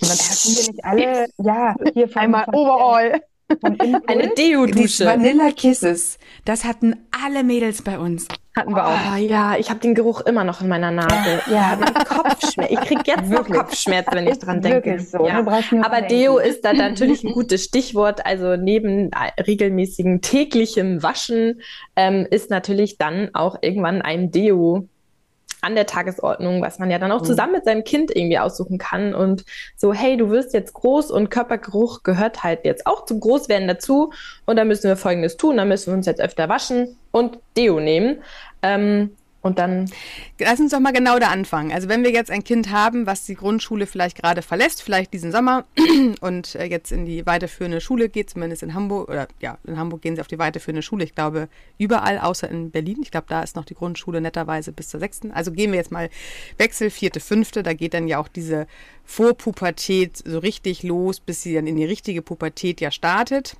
Und 0.00 0.10
dann 0.10 0.18
hatten 0.18 0.56
wir 0.56 0.68
nicht 0.68 0.84
alle, 0.84 1.26
ja, 1.38 1.74
hier 1.94 2.08
einmal 2.16 2.44
Overall. 2.52 3.20
Eine 4.06 4.28
Deo-Dusche. 4.34 5.06
Vanilla 5.06 5.50
Kisses. 5.52 6.18
Das 6.44 6.64
hatten 6.64 6.94
alle 7.10 7.42
Mädels 7.44 7.82
bei 7.82 7.98
uns. 7.98 8.28
Hatten 8.54 8.74
wir 8.74 8.86
auch. 8.86 8.98
Oh, 9.14 9.16
ja, 9.16 9.56
ich 9.56 9.70
habe 9.70 9.80
den 9.80 9.94
Geruch 9.94 10.20
immer 10.22 10.44
noch 10.44 10.60
in 10.60 10.68
meiner 10.68 10.90
Nase. 10.90 11.40
Ja, 11.50 11.78
mein 11.80 11.94
Kopfschmerz. 11.94 12.70
Ich 12.70 12.80
kriege 12.80 13.02
jetzt 13.06 13.30
noch 13.30 13.48
Kopfschmerzen, 13.48 14.14
wenn 14.14 14.26
ich 14.26 14.38
dran 14.38 14.60
denke. 14.60 15.00
So. 15.00 15.26
Ja. 15.26 15.38
Aber 15.38 16.02
Deo 16.02 16.38
ist 16.38 16.64
da 16.64 16.72
natürlich 16.72 17.24
ein 17.24 17.32
gutes 17.32 17.64
Stichwort. 17.64 18.26
Also 18.26 18.56
neben 18.56 19.10
regelmäßigen 19.46 20.20
täglichem 20.20 21.02
Waschen 21.02 21.60
ähm, 21.96 22.26
ist 22.30 22.50
natürlich 22.50 22.98
dann 22.98 23.30
auch 23.34 23.56
irgendwann 23.62 24.02
ein 24.02 24.30
Deo 24.30 24.88
an 25.60 25.74
der 25.74 25.86
Tagesordnung, 25.86 26.62
was 26.62 26.78
man 26.78 26.90
ja 26.90 26.98
dann 26.98 27.12
auch 27.12 27.22
mhm. 27.22 27.26
zusammen 27.26 27.52
mit 27.52 27.64
seinem 27.64 27.84
Kind 27.84 28.14
irgendwie 28.14 28.38
aussuchen 28.38 28.78
kann. 28.78 29.14
Und 29.14 29.44
so, 29.76 29.92
hey, 29.92 30.16
du 30.16 30.30
wirst 30.30 30.54
jetzt 30.54 30.72
groß 30.72 31.10
und 31.10 31.30
Körpergeruch 31.30 32.02
gehört 32.02 32.44
halt 32.44 32.64
jetzt 32.64 32.86
auch 32.86 33.04
zum 33.04 33.20
Großwerden 33.20 33.68
dazu. 33.68 34.12
Und 34.46 34.56
da 34.56 34.64
müssen 34.64 34.88
wir 34.88 34.96
Folgendes 34.96 35.36
tun. 35.36 35.56
Da 35.56 35.64
müssen 35.64 35.92
wir 35.92 35.96
uns 35.96 36.06
jetzt 36.06 36.20
öfter 36.20 36.48
waschen 36.48 36.96
und 37.10 37.38
Deo 37.56 37.80
nehmen. 37.80 38.22
Ähm, 38.62 39.10
und 39.40 39.58
dann. 39.58 39.90
Lass 40.40 40.58
uns 40.58 40.72
doch 40.72 40.80
mal 40.80 40.92
genau 40.92 41.18
da 41.18 41.28
anfangen. 41.28 41.72
Also 41.72 41.88
wenn 41.88 42.02
wir 42.02 42.10
jetzt 42.10 42.30
ein 42.30 42.42
Kind 42.42 42.70
haben, 42.70 43.06
was 43.06 43.24
die 43.24 43.34
Grundschule 43.34 43.86
vielleicht 43.86 44.16
gerade 44.20 44.42
verlässt, 44.42 44.82
vielleicht 44.82 45.12
diesen 45.12 45.30
Sommer 45.30 45.64
und 46.20 46.54
äh, 46.54 46.64
jetzt 46.64 46.90
in 46.90 47.06
die 47.06 47.24
weiterführende 47.24 47.80
Schule 47.80 48.08
geht, 48.08 48.30
zumindest 48.30 48.62
in 48.62 48.74
Hamburg, 48.74 49.08
oder 49.08 49.28
ja, 49.40 49.58
in 49.64 49.76
Hamburg 49.76 50.02
gehen 50.02 50.16
sie 50.16 50.20
auf 50.20 50.28
die 50.28 50.38
weiterführende 50.38 50.82
Schule, 50.82 51.04
ich 51.04 51.14
glaube 51.14 51.48
überall, 51.78 52.18
außer 52.18 52.48
in 52.48 52.70
Berlin. 52.70 52.98
Ich 53.02 53.10
glaube, 53.10 53.26
da 53.28 53.42
ist 53.42 53.56
noch 53.56 53.64
die 53.64 53.74
Grundschule 53.74 54.20
netterweise 54.20 54.72
bis 54.72 54.88
zur 54.88 55.00
sechsten. 55.00 55.30
Also 55.30 55.52
gehen 55.52 55.70
wir 55.70 55.78
jetzt 55.78 55.92
mal 55.92 56.10
Wechsel, 56.56 56.90
vierte, 56.90 57.20
fünfte, 57.20 57.62
da 57.62 57.74
geht 57.74 57.94
dann 57.94 58.08
ja 58.08 58.18
auch 58.18 58.28
diese 58.28 58.66
Vorpubertät 59.04 60.16
so 60.16 60.38
richtig 60.38 60.82
los, 60.82 61.20
bis 61.20 61.42
sie 61.42 61.54
dann 61.54 61.66
in 61.66 61.76
die 61.76 61.84
richtige 61.84 62.22
Pubertät 62.22 62.80
ja 62.80 62.90
startet. 62.90 63.56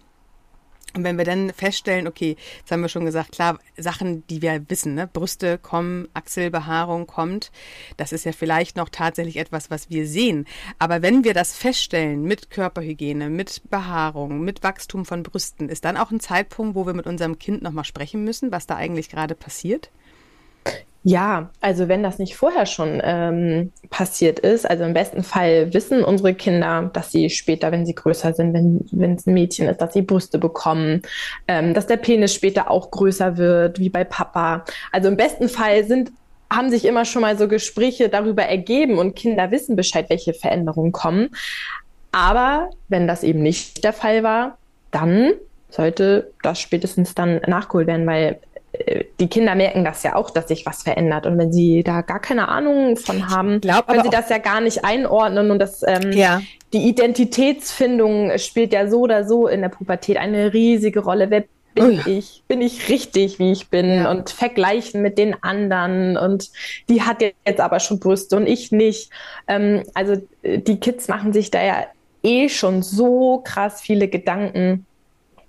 Und 0.94 1.04
wenn 1.04 1.18
wir 1.18 1.24
dann 1.24 1.52
feststellen, 1.52 2.08
okay, 2.08 2.36
jetzt 2.58 2.72
haben 2.72 2.80
wir 2.80 2.88
schon 2.88 3.04
gesagt, 3.04 3.32
klar, 3.32 3.58
Sachen, 3.76 4.26
die 4.28 4.40
wir 4.40 4.68
wissen, 4.70 4.94
ne, 4.94 5.06
Brüste 5.06 5.58
kommen, 5.58 6.08
Achselbehaarung 6.14 7.06
kommt, 7.06 7.52
das 7.98 8.12
ist 8.12 8.24
ja 8.24 8.32
vielleicht 8.32 8.76
noch 8.76 8.88
tatsächlich 8.88 9.36
etwas, 9.36 9.70
was 9.70 9.90
wir 9.90 10.06
sehen. 10.06 10.46
Aber 10.78 11.02
wenn 11.02 11.24
wir 11.24 11.34
das 11.34 11.54
feststellen 11.54 12.22
mit 12.22 12.50
Körperhygiene, 12.50 13.28
mit 13.28 13.62
Behaarung, 13.68 14.40
mit 14.40 14.62
Wachstum 14.62 15.04
von 15.04 15.22
Brüsten, 15.22 15.68
ist 15.68 15.84
dann 15.84 15.98
auch 15.98 16.10
ein 16.10 16.20
Zeitpunkt, 16.20 16.74
wo 16.74 16.86
wir 16.86 16.94
mit 16.94 17.06
unserem 17.06 17.38
Kind 17.38 17.62
nochmal 17.62 17.84
sprechen 17.84 18.24
müssen, 18.24 18.50
was 18.50 18.66
da 18.66 18.76
eigentlich 18.76 19.10
gerade 19.10 19.34
passiert? 19.34 19.90
Ja, 21.04 21.50
also 21.60 21.88
wenn 21.88 22.02
das 22.02 22.18
nicht 22.18 22.36
vorher 22.36 22.66
schon 22.66 23.00
ähm, 23.02 23.72
passiert 23.88 24.40
ist, 24.40 24.68
also 24.68 24.84
im 24.84 24.94
besten 24.94 25.22
Fall 25.22 25.72
wissen 25.72 26.04
unsere 26.04 26.34
Kinder, 26.34 26.90
dass 26.92 27.12
sie 27.12 27.30
später, 27.30 27.70
wenn 27.70 27.86
sie 27.86 27.94
größer 27.94 28.34
sind, 28.34 28.52
wenn 28.52 29.14
es 29.14 29.26
ein 29.26 29.34
Mädchen 29.34 29.68
ist, 29.68 29.80
dass 29.80 29.92
sie 29.92 30.02
Brüste 30.02 30.38
bekommen, 30.38 31.02
ähm, 31.46 31.72
dass 31.72 31.86
der 31.86 31.98
Penis 31.98 32.34
später 32.34 32.70
auch 32.70 32.90
größer 32.90 33.36
wird, 33.36 33.78
wie 33.78 33.90
bei 33.90 34.04
Papa. 34.04 34.64
Also 34.90 35.08
im 35.08 35.16
besten 35.16 35.48
Fall 35.48 35.84
sind 35.84 36.10
haben 36.50 36.70
sich 36.70 36.84
immer 36.84 37.04
schon 37.04 37.22
mal 37.22 37.36
so 37.36 37.46
Gespräche 37.46 38.08
darüber 38.08 38.42
ergeben 38.42 38.98
und 38.98 39.14
Kinder 39.14 39.50
wissen 39.50 39.76
Bescheid, 39.76 40.08
welche 40.08 40.32
Veränderungen 40.32 40.92
kommen. 40.92 41.28
Aber 42.10 42.70
wenn 42.88 43.06
das 43.06 43.22
eben 43.22 43.42
nicht 43.42 43.84
der 43.84 43.92
Fall 43.92 44.22
war, 44.22 44.56
dann 44.90 45.34
sollte 45.70 46.32
das 46.42 46.60
spätestens 46.60 47.14
dann 47.14 47.42
nachgeholt 47.46 47.86
werden, 47.86 48.06
weil 48.06 48.40
die 49.20 49.28
Kinder 49.28 49.54
merken 49.54 49.84
das 49.84 50.02
ja 50.02 50.14
auch, 50.14 50.30
dass 50.30 50.48
sich 50.48 50.64
was 50.66 50.82
verändert. 50.82 51.26
Und 51.26 51.38
wenn 51.38 51.52
sie 51.52 51.82
da 51.82 52.02
gar 52.02 52.20
keine 52.20 52.48
Ahnung 52.48 52.96
von 52.96 53.30
haben, 53.30 53.60
glaub, 53.60 53.86
können 53.86 54.04
sie 54.04 54.10
das 54.10 54.28
ja 54.28 54.38
gar 54.38 54.60
nicht 54.60 54.84
einordnen. 54.84 55.50
Und 55.50 55.58
das, 55.58 55.82
ähm, 55.86 56.12
ja. 56.12 56.40
die 56.72 56.88
Identitätsfindung 56.88 58.36
spielt 58.38 58.72
ja 58.72 58.88
so 58.88 59.00
oder 59.00 59.26
so 59.26 59.48
in 59.48 59.62
der 59.62 59.68
Pubertät 59.68 60.16
eine 60.16 60.52
riesige 60.52 61.00
Rolle. 61.00 61.30
Wer 61.30 61.44
bin 61.74 61.84
oh 61.84 61.90
ja. 61.90 62.06
ich? 62.06 62.42
Bin 62.48 62.60
ich 62.60 62.88
richtig, 62.88 63.38
wie 63.38 63.52
ich 63.52 63.68
bin? 63.68 63.88
Ja. 63.88 64.10
Und 64.10 64.30
vergleichen 64.30 65.02
mit 65.02 65.18
den 65.18 65.42
anderen. 65.42 66.16
Und 66.16 66.50
die 66.88 67.02
hat 67.02 67.22
jetzt 67.22 67.60
aber 67.60 67.80
schon 67.80 68.00
Brüste 68.00 68.36
und 68.36 68.46
ich 68.46 68.72
nicht. 68.72 69.10
Ähm, 69.46 69.82
also 69.94 70.16
äh, 70.42 70.58
die 70.58 70.80
Kids 70.80 71.08
machen 71.08 71.32
sich 71.32 71.50
da 71.50 71.62
ja 71.62 71.86
eh 72.22 72.48
schon 72.48 72.82
so 72.82 73.42
krass 73.44 73.80
viele 73.80 74.08
Gedanken 74.08 74.86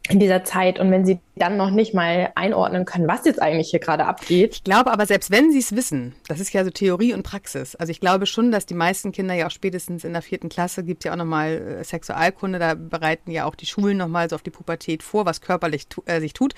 in 0.09 0.19
dieser 0.19 0.43
Zeit 0.43 0.79
und 0.79 0.89
wenn 0.89 1.05
sie 1.05 1.19
dann 1.35 1.55
noch 1.55 1.69
nicht 1.69 1.93
mal 1.93 2.31
einordnen 2.35 2.83
können, 2.83 3.07
was 3.07 3.25
jetzt 3.25 3.41
eigentlich 3.41 3.69
hier 3.69 3.79
gerade 3.79 4.05
abgeht. 4.05 4.55
Ich 4.55 4.63
glaube 4.63 4.91
aber, 4.91 5.05
selbst 5.05 5.29
wenn 5.29 5.51
sie 5.51 5.59
es 5.59 5.75
wissen, 5.75 6.15
das 6.27 6.39
ist 6.39 6.51
ja 6.51 6.65
so 6.65 6.71
Theorie 6.71 7.13
und 7.13 7.23
Praxis. 7.23 7.75
Also 7.75 7.91
ich 7.91 7.99
glaube 7.99 8.25
schon, 8.25 8.51
dass 8.51 8.65
die 8.65 8.73
meisten 8.73 9.11
Kinder 9.11 9.35
ja 9.35 9.47
auch 9.47 9.51
spätestens 9.51 10.03
in 10.03 10.13
der 10.13 10.23
vierten 10.23 10.49
Klasse 10.49 10.83
gibt 10.83 11.05
ja 11.05 11.13
auch 11.13 11.17
nochmal 11.17 11.79
äh, 11.79 11.83
Sexualkunde, 11.83 12.57
da 12.57 12.73
bereiten 12.73 13.29
ja 13.29 13.45
auch 13.45 13.55
die 13.55 13.67
Schulen 13.67 13.97
nochmal 13.97 14.29
so 14.29 14.35
auf 14.35 14.41
die 14.41 14.49
Pubertät 14.49 15.03
vor, 15.03 15.25
was 15.25 15.41
körperlich 15.41 15.87
tu 15.87 16.01
äh, 16.05 16.19
sich 16.19 16.33
tut. 16.33 16.55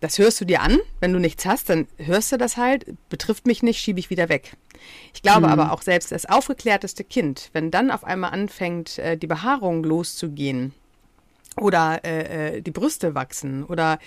Das 0.00 0.18
hörst 0.18 0.40
du 0.40 0.44
dir 0.44 0.60
an. 0.60 0.78
Wenn 1.00 1.12
du 1.12 1.18
nichts 1.18 1.44
hast, 1.44 1.68
dann 1.70 1.88
hörst 1.96 2.30
du 2.30 2.36
das 2.36 2.56
halt. 2.56 2.86
Betrifft 3.08 3.46
mich 3.46 3.62
nicht, 3.62 3.80
schiebe 3.80 3.98
ich 3.98 4.10
wieder 4.10 4.28
weg. 4.28 4.56
Ich 5.12 5.22
glaube 5.22 5.46
mhm. 5.46 5.52
aber 5.52 5.72
auch 5.72 5.82
selbst 5.82 6.12
das 6.12 6.26
aufgeklärteste 6.26 7.02
Kind, 7.02 7.50
wenn 7.52 7.70
dann 7.70 7.90
auf 7.90 8.04
einmal 8.04 8.32
anfängt, 8.32 8.98
äh, 8.98 9.16
die 9.16 9.26
Behaarung 9.26 9.82
loszugehen, 9.82 10.72
oder 11.60 12.00
äh, 12.04 12.56
äh, 12.56 12.62
die 12.62 12.70
Brüste 12.70 13.14
wachsen 13.14 13.64
oder 13.64 13.98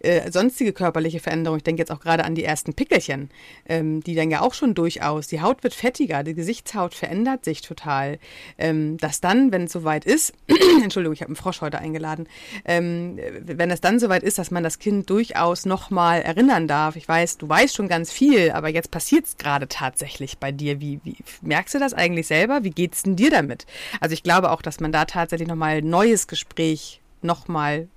äh, 0.00 0.30
sonstige 0.30 0.72
körperliche 0.72 1.20
Veränderungen. 1.20 1.58
Ich 1.58 1.64
denke 1.64 1.80
jetzt 1.80 1.90
auch 1.90 2.00
gerade 2.00 2.24
an 2.24 2.34
die 2.34 2.44
ersten 2.44 2.74
Pickelchen, 2.74 3.30
ähm, 3.68 4.02
die 4.02 4.14
dann 4.14 4.30
ja 4.30 4.42
auch 4.42 4.54
schon 4.54 4.74
durchaus, 4.74 5.28
die 5.28 5.40
Haut 5.40 5.62
wird 5.62 5.74
fettiger, 5.74 6.22
die 6.22 6.34
Gesichtshaut 6.34 6.94
verändert 6.94 7.44
sich 7.44 7.62
total. 7.62 8.18
Ähm, 8.58 8.98
dass 8.98 9.20
dann, 9.20 9.52
wenn 9.52 9.64
es 9.64 9.72
soweit 9.72 10.04
ist, 10.04 10.34
Entschuldigung, 10.82 11.14
ich 11.14 11.22
habe 11.22 11.30
einen 11.30 11.36
Frosch 11.36 11.60
heute 11.60 11.78
eingeladen, 11.78 12.28
ähm, 12.64 13.18
wenn 13.40 13.70
es 13.70 13.80
dann 13.80 13.98
soweit 13.98 14.22
ist, 14.22 14.38
dass 14.38 14.50
man 14.50 14.62
das 14.62 14.78
Kind 14.78 15.08
durchaus 15.08 15.64
nochmal 15.64 16.22
erinnern 16.22 16.68
darf. 16.68 16.96
Ich 16.96 17.08
weiß, 17.08 17.38
du 17.38 17.48
weißt 17.48 17.74
schon 17.74 17.88
ganz 17.88 18.12
viel, 18.12 18.50
aber 18.50 18.68
jetzt 18.68 18.90
passiert 18.90 19.24
es 19.24 19.36
gerade 19.36 19.68
tatsächlich 19.68 20.38
bei 20.38 20.52
dir. 20.52 20.80
Wie, 20.80 21.00
wie 21.04 21.16
merkst 21.42 21.74
du 21.74 21.78
das 21.78 21.94
eigentlich 21.94 22.26
selber? 22.26 22.64
Wie 22.64 22.70
geht's 22.70 23.02
denn 23.02 23.16
dir 23.16 23.30
damit? 23.30 23.66
Also 24.00 24.12
ich 24.12 24.22
glaube 24.22 24.50
auch, 24.50 24.62
dass 24.62 24.80
man 24.80 24.92
da 24.92 25.04
tatsächlich 25.06 25.48
nochmal 25.48 25.82
neues 25.82 26.26
Gespräch 26.26 26.97
nochmal 27.22 27.88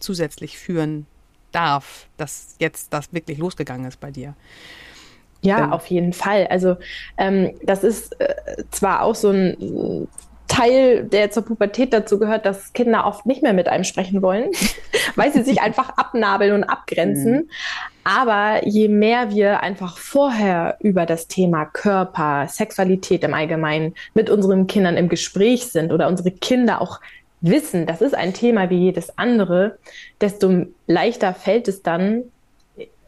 zusätzlich 0.00 0.58
führen 0.58 1.06
darf, 1.52 2.06
dass 2.16 2.56
jetzt 2.58 2.92
das 2.92 3.12
wirklich 3.12 3.38
losgegangen 3.38 3.86
ist 3.86 4.00
bei 4.00 4.10
dir. 4.10 4.34
Ja, 5.42 5.64
ähm. 5.64 5.72
auf 5.72 5.86
jeden 5.86 6.12
Fall. 6.12 6.46
Also 6.48 6.76
ähm, 7.18 7.52
das 7.62 7.84
ist 7.84 8.18
äh, 8.20 8.64
zwar 8.70 9.02
auch 9.02 9.14
so 9.14 9.30
ein 9.30 10.08
Teil, 10.48 11.04
der 11.04 11.30
zur 11.30 11.44
Pubertät 11.44 11.92
dazu 11.92 12.18
gehört, 12.18 12.44
dass 12.44 12.74
Kinder 12.74 13.06
oft 13.06 13.24
nicht 13.24 13.42
mehr 13.42 13.54
mit 13.54 13.68
einem 13.68 13.84
sprechen 13.84 14.20
wollen, 14.20 14.50
weil 15.16 15.32
sie 15.32 15.42
sich 15.42 15.62
einfach 15.62 15.96
abnabeln 15.96 16.52
und 16.52 16.64
abgrenzen. 16.64 17.32
Mhm. 17.32 17.50
Aber 18.04 18.66
je 18.66 18.88
mehr 18.88 19.30
wir 19.30 19.62
einfach 19.62 19.96
vorher 19.96 20.76
über 20.80 21.06
das 21.06 21.26
Thema 21.28 21.64
Körper, 21.64 22.48
Sexualität 22.48 23.24
im 23.24 23.32
Allgemeinen 23.32 23.94
mit 24.14 24.28
unseren 24.28 24.66
Kindern 24.66 24.96
im 24.96 25.08
Gespräch 25.08 25.68
sind 25.68 25.90
oder 25.92 26.08
unsere 26.08 26.32
Kinder 26.32 26.82
auch 26.82 27.00
wissen, 27.42 27.86
das 27.86 28.00
ist 28.00 28.14
ein 28.14 28.32
Thema 28.32 28.70
wie 28.70 28.78
jedes 28.78 29.18
andere, 29.18 29.78
desto 30.20 30.66
leichter 30.86 31.34
fällt 31.34 31.68
es 31.68 31.82
dann, 31.82 32.24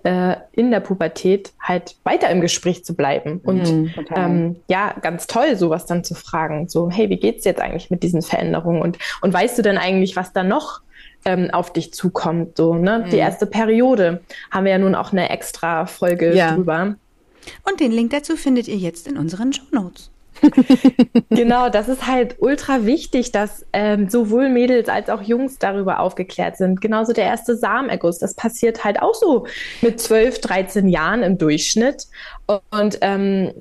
äh, 0.04 0.36
in 0.52 0.70
der 0.70 0.80
Pubertät 0.80 1.52
halt 1.58 1.96
weiter 2.04 2.28
im 2.28 2.40
Gespräch 2.40 2.84
zu 2.84 2.94
bleiben. 2.94 3.40
Und 3.42 3.72
mhm, 3.72 3.90
ähm, 4.14 4.56
ja, 4.68 4.94
ganz 5.00 5.26
toll, 5.26 5.56
sowas 5.56 5.86
dann 5.86 6.04
zu 6.04 6.14
fragen. 6.14 6.68
So, 6.68 6.90
hey, 6.90 7.08
wie 7.08 7.16
geht's 7.16 7.44
jetzt 7.44 7.60
eigentlich 7.60 7.90
mit 7.90 8.02
diesen 8.02 8.20
Veränderungen? 8.20 8.82
Und, 8.82 8.98
und 9.22 9.32
weißt 9.32 9.56
du 9.56 9.62
denn 9.62 9.78
eigentlich, 9.78 10.14
was 10.14 10.32
da 10.32 10.44
noch 10.44 10.82
ähm, 11.24 11.48
auf 11.52 11.72
dich 11.72 11.94
zukommt? 11.94 12.58
So, 12.58 12.74
ne? 12.74 13.04
Mhm. 13.06 13.10
Die 13.10 13.16
erste 13.16 13.46
Periode 13.46 14.20
haben 14.50 14.64
wir 14.64 14.72
ja 14.72 14.78
nun 14.78 14.94
auch 14.94 15.12
eine 15.12 15.30
extra 15.30 15.86
Folge 15.86 16.34
ja. 16.34 16.54
drüber. 16.54 16.96
Und 17.68 17.80
den 17.80 17.90
Link 17.90 18.10
dazu 18.10 18.36
findet 18.36 18.68
ihr 18.68 18.76
jetzt 18.76 19.08
in 19.08 19.16
unseren 19.16 19.52
Show 19.54 19.64
Notes. 19.72 20.10
genau, 21.30 21.68
das 21.68 21.88
ist 21.88 22.06
halt 22.06 22.36
ultra 22.38 22.84
wichtig, 22.84 23.32
dass 23.32 23.64
ähm, 23.72 24.08
sowohl 24.08 24.48
Mädels 24.48 24.88
als 24.88 25.08
auch 25.08 25.22
Jungs 25.22 25.58
darüber 25.58 26.00
aufgeklärt 26.00 26.56
sind. 26.56 26.80
Genauso 26.80 27.12
der 27.12 27.24
erste 27.24 27.56
Samenerguss, 27.56 28.18
das 28.18 28.34
passiert 28.34 28.84
halt 28.84 29.00
auch 29.00 29.14
so 29.14 29.46
mit 29.82 30.00
12, 30.00 30.40
13 30.40 30.88
Jahren 30.88 31.22
im 31.22 31.38
Durchschnitt. 31.38 32.06
Und 32.70 32.98
ähm, 33.00 33.52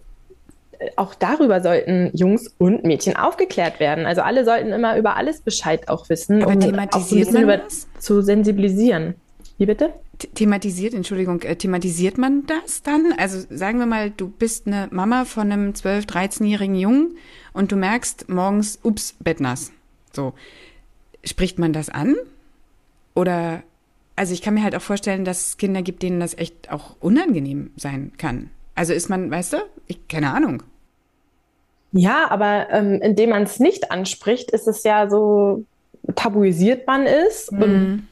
auch 0.95 1.15
darüber 1.15 1.61
sollten 1.61 2.11
Jungs 2.13 2.53
und 2.57 2.83
Mädchen 2.83 3.15
aufgeklärt 3.15 3.79
werden. 3.79 4.05
Also 4.05 4.21
alle 4.21 4.45
sollten 4.45 4.71
immer 4.71 4.97
über 4.97 5.15
alles 5.15 5.41
Bescheid 5.41 5.87
auch 5.89 6.09
wissen, 6.09 6.43
Aber 6.43 6.53
um 6.53 6.59
auch 6.91 7.11
ein 7.11 7.43
über, 7.43 7.61
zu 7.99 8.21
sensibilisieren. 8.21 9.15
Wie 9.57 9.65
bitte? 9.65 9.93
Thematisiert, 10.33 10.93
Entschuldigung, 10.93 11.41
äh, 11.41 11.55
thematisiert 11.55 12.17
man 12.17 12.45
das 12.45 12.83
dann? 12.83 13.13
Also 13.17 13.45
sagen 13.49 13.79
wir 13.79 13.85
mal, 13.85 14.11
du 14.11 14.29
bist 14.29 14.67
eine 14.67 14.87
Mama 14.91 15.25
von 15.25 15.51
einem 15.51 15.71
12-, 15.71 16.07
13-jährigen 16.07 16.75
Jungen 16.75 17.17
und 17.53 17.71
du 17.71 17.75
merkst 17.75 18.29
morgens, 18.29 18.79
ups, 18.83 19.15
Bettnass. 19.19 19.71
So. 20.11 20.33
Spricht 21.23 21.59
man 21.59 21.73
das 21.73 21.89
an? 21.89 22.15
Oder, 23.15 23.63
also 24.15 24.33
ich 24.33 24.41
kann 24.41 24.55
mir 24.55 24.63
halt 24.63 24.75
auch 24.75 24.81
vorstellen, 24.81 25.25
dass 25.25 25.47
es 25.47 25.57
Kinder 25.57 25.81
gibt, 25.81 26.03
denen 26.03 26.19
das 26.19 26.37
echt 26.37 26.71
auch 26.71 26.95
unangenehm 26.99 27.71
sein 27.77 28.11
kann. 28.17 28.49
Also 28.75 28.93
ist 28.93 29.09
man, 29.09 29.29
weißt 29.29 29.53
du, 29.53 29.57
ich, 29.87 30.07
keine 30.07 30.33
Ahnung. 30.33 30.63
Ja, 31.91 32.29
aber 32.31 32.69
ähm, 32.71 32.99
indem 33.01 33.29
man 33.29 33.43
es 33.43 33.59
nicht 33.59 33.91
anspricht, 33.91 34.51
ist 34.51 34.67
es 34.67 34.83
ja 34.83 35.09
so 35.09 35.65
tabuisiert 36.15 36.85
man 36.87 37.05
ist 37.05 37.51
mhm. 37.51 37.61
und 37.61 38.07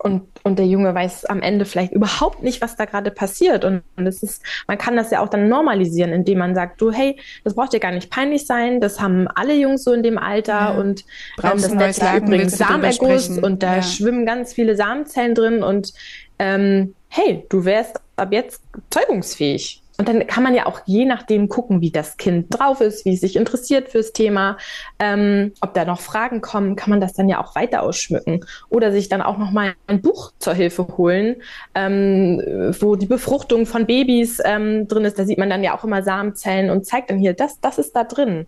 und, 0.00 0.22
und 0.44 0.58
der 0.60 0.66
Junge 0.66 0.94
weiß 0.94 1.24
am 1.24 1.42
Ende 1.42 1.64
vielleicht 1.64 1.92
überhaupt 1.92 2.42
nicht, 2.42 2.62
was 2.62 2.76
da 2.76 2.84
gerade 2.84 3.10
passiert. 3.10 3.64
Und, 3.64 3.82
und 3.96 4.06
es 4.06 4.22
ist, 4.22 4.42
man 4.68 4.78
kann 4.78 4.96
das 4.96 5.10
ja 5.10 5.20
auch 5.20 5.28
dann 5.28 5.48
normalisieren, 5.48 6.12
indem 6.12 6.38
man 6.38 6.54
sagt, 6.54 6.80
du, 6.80 6.92
hey, 6.92 7.16
das 7.42 7.54
braucht 7.54 7.72
dir 7.72 7.80
gar 7.80 7.90
nicht 7.90 8.08
peinlich 8.08 8.46
sein, 8.46 8.80
das 8.80 9.00
haben 9.00 9.26
alle 9.34 9.54
Jungs 9.54 9.82
so 9.82 9.92
in 9.92 10.04
dem 10.04 10.16
Alter 10.16 10.52
ja. 10.52 10.70
und 10.70 11.04
ähm, 11.42 11.50
das 11.60 11.74
nennt 11.74 11.94
sich 11.94 12.12
übrigens 12.14 12.56
Samenerguss 12.56 13.28
und 13.38 13.62
da 13.62 13.76
ja. 13.76 13.82
schwimmen 13.82 14.24
ganz 14.24 14.52
viele 14.52 14.76
Samenzellen 14.76 15.34
drin 15.34 15.62
und 15.64 15.92
ähm, 16.38 16.94
hey, 17.08 17.44
du 17.48 17.64
wärst 17.64 18.00
ab 18.16 18.32
jetzt 18.32 18.62
zeugungsfähig. 18.90 19.82
Und 20.00 20.08
dann 20.08 20.28
kann 20.28 20.44
man 20.44 20.54
ja 20.54 20.66
auch 20.66 20.82
je 20.86 21.04
nachdem 21.04 21.48
gucken, 21.48 21.80
wie 21.80 21.90
das 21.90 22.16
Kind 22.16 22.46
drauf 22.56 22.80
ist, 22.80 23.04
wie 23.04 23.14
es 23.14 23.20
sich 23.20 23.34
interessiert 23.34 23.88
fürs 23.88 24.12
Thema, 24.12 24.56
ähm, 25.00 25.52
ob 25.60 25.74
da 25.74 25.84
noch 25.84 26.00
Fragen 26.00 26.40
kommen, 26.40 26.76
kann 26.76 26.90
man 26.90 27.00
das 27.00 27.14
dann 27.14 27.28
ja 27.28 27.42
auch 27.42 27.56
weiter 27.56 27.82
ausschmücken 27.82 28.44
oder 28.68 28.92
sich 28.92 29.08
dann 29.08 29.22
auch 29.22 29.38
noch 29.38 29.50
mal 29.50 29.74
ein 29.88 30.00
Buch 30.00 30.32
zur 30.38 30.54
Hilfe 30.54 30.86
holen, 30.96 31.42
ähm, 31.74 32.40
wo 32.78 32.94
die 32.94 33.06
Befruchtung 33.06 33.66
von 33.66 33.86
Babys 33.86 34.40
ähm, 34.44 34.86
drin 34.86 35.04
ist. 35.04 35.18
Da 35.18 35.24
sieht 35.24 35.38
man 35.38 35.50
dann 35.50 35.64
ja 35.64 35.76
auch 35.76 35.82
immer 35.82 36.04
Samenzellen 36.04 36.70
und 36.70 36.86
zeigt 36.86 37.10
dann 37.10 37.18
hier, 37.18 37.34
das, 37.34 37.60
das 37.60 37.78
ist 37.78 37.96
da 37.96 38.04
drin. 38.04 38.46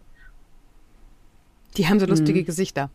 Die 1.76 1.86
haben 1.86 2.00
so 2.00 2.06
lustige 2.06 2.40
mhm. 2.40 2.44
Gesichter. 2.44 2.90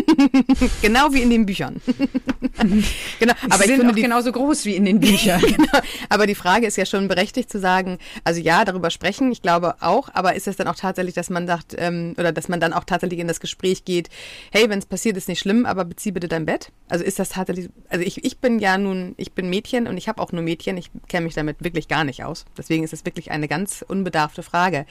genau 0.82 1.12
wie 1.12 1.22
in 1.22 1.30
den 1.30 1.46
Büchern. 1.46 1.80
genau, 3.20 3.34
aber 3.44 3.58
Sie 3.58 3.60
ich 3.62 3.66
sind 3.66 3.76
finde 3.76 3.90
auch 3.90 3.94
die, 3.94 4.02
genauso 4.02 4.32
groß 4.32 4.64
wie 4.64 4.74
in 4.74 4.84
den 4.84 4.98
Büchern. 4.98 5.40
genau. 5.40 5.78
Aber 6.08 6.26
die 6.26 6.34
Frage 6.34 6.66
ist 6.66 6.76
ja 6.76 6.86
schon 6.86 7.06
berechtigt 7.06 7.50
zu 7.50 7.60
sagen, 7.60 7.98
also 8.24 8.40
ja, 8.40 8.64
darüber 8.64 8.90
sprechen, 8.90 9.30
ich 9.30 9.42
glaube 9.42 9.76
auch, 9.80 10.08
aber 10.12 10.34
ist 10.34 10.48
es 10.48 10.56
dann 10.56 10.66
auch 10.66 10.74
tatsächlich, 10.74 11.14
dass 11.14 11.30
man 11.30 11.46
sagt, 11.46 11.76
ähm, 11.78 12.14
oder 12.18 12.32
dass 12.32 12.48
man 12.48 12.58
dann 12.58 12.72
auch 12.72 12.84
tatsächlich 12.84 13.20
in 13.20 13.28
das 13.28 13.38
Gespräch 13.38 13.84
geht, 13.84 14.08
hey, 14.50 14.68
wenn 14.68 14.80
es 14.80 14.86
passiert, 14.86 15.16
ist 15.16 15.28
nicht 15.28 15.40
schlimm, 15.40 15.64
aber 15.64 15.84
bezieh 15.84 16.10
bitte 16.10 16.26
dein 16.26 16.46
Bett? 16.46 16.72
Also 16.88 17.04
ist 17.04 17.20
das 17.20 17.30
tatsächlich, 17.30 17.68
also 17.88 18.04
ich, 18.04 18.24
ich 18.24 18.38
bin 18.38 18.58
ja 18.58 18.76
nun, 18.76 19.14
ich 19.18 19.32
bin 19.32 19.48
Mädchen 19.48 19.86
und 19.86 19.96
ich 19.96 20.08
habe 20.08 20.20
auch 20.20 20.32
nur 20.32 20.42
Mädchen, 20.42 20.76
ich 20.76 20.90
kenne 21.06 21.26
mich 21.26 21.34
damit 21.34 21.62
wirklich 21.62 21.86
gar 21.86 22.02
nicht 22.02 22.24
aus. 22.24 22.44
Deswegen 22.58 22.82
ist 22.82 22.92
es 22.92 23.04
wirklich 23.04 23.30
eine 23.30 23.46
ganz 23.46 23.84
unbedarfte 23.86 24.42
Frage 24.42 24.84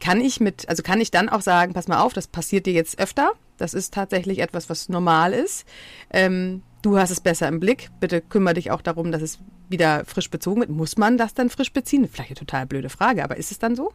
kann 0.00 0.20
ich 0.20 0.40
mit, 0.40 0.68
also 0.68 0.82
kann 0.82 1.00
ich 1.00 1.10
dann 1.10 1.28
auch 1.28 1.42
sagen, 1.42 1.74
pass 1.74 1.88
mal 1.88 2.00
auf, 2.00 2.12
das 2.12 2.26
passiert 2.26 2.66
dir 2.66 2.72
jetzt 2.72 2.98
öfter. 2.98 3.32
Das 3.58 3.74
ist 3.74 3.94
tatsächlich 3.94 4.40
etwas, 4.40 4.70
was 4.70 4.88
normal 4.88 5.32
ist. 5.32 5.66
Ähm, 6.12 6.62
du 6.82 6.98
hast 6.98 7.10
es 7.10 7.20
besser 7.20 7.46
im 7.48 7.60
Blick. 7.60 7.90
Bitte 8.00 8.20
kümmere 8.22 8.54
dich 8.54 8.70
auch 8.70 8.80
darum, 8.80 9.12
dass 9.12 9.22
es 9.22 9.38
wieder 9.68 10.04
frisch 10.06 10.30
bezogen 10.30 10.60
wird. 10.60 10.70
Muss 10.70 10.96
man 10.96 11.18
das 11.18 11.34
dann 11.34 11.50
frisch 11.50 11.72
beziehen? 11.72 12.08
Vielleicht 12.08 12.30
eine 12.30 12.38
total 12.38 12.66
blöde 12.66 12.88
Frage, 12.88 13.22
aber 13.22 13.36
ist 13.36 13.52
es 13.52 13.58
dann 13.58 13.76
so? 13.76 13.92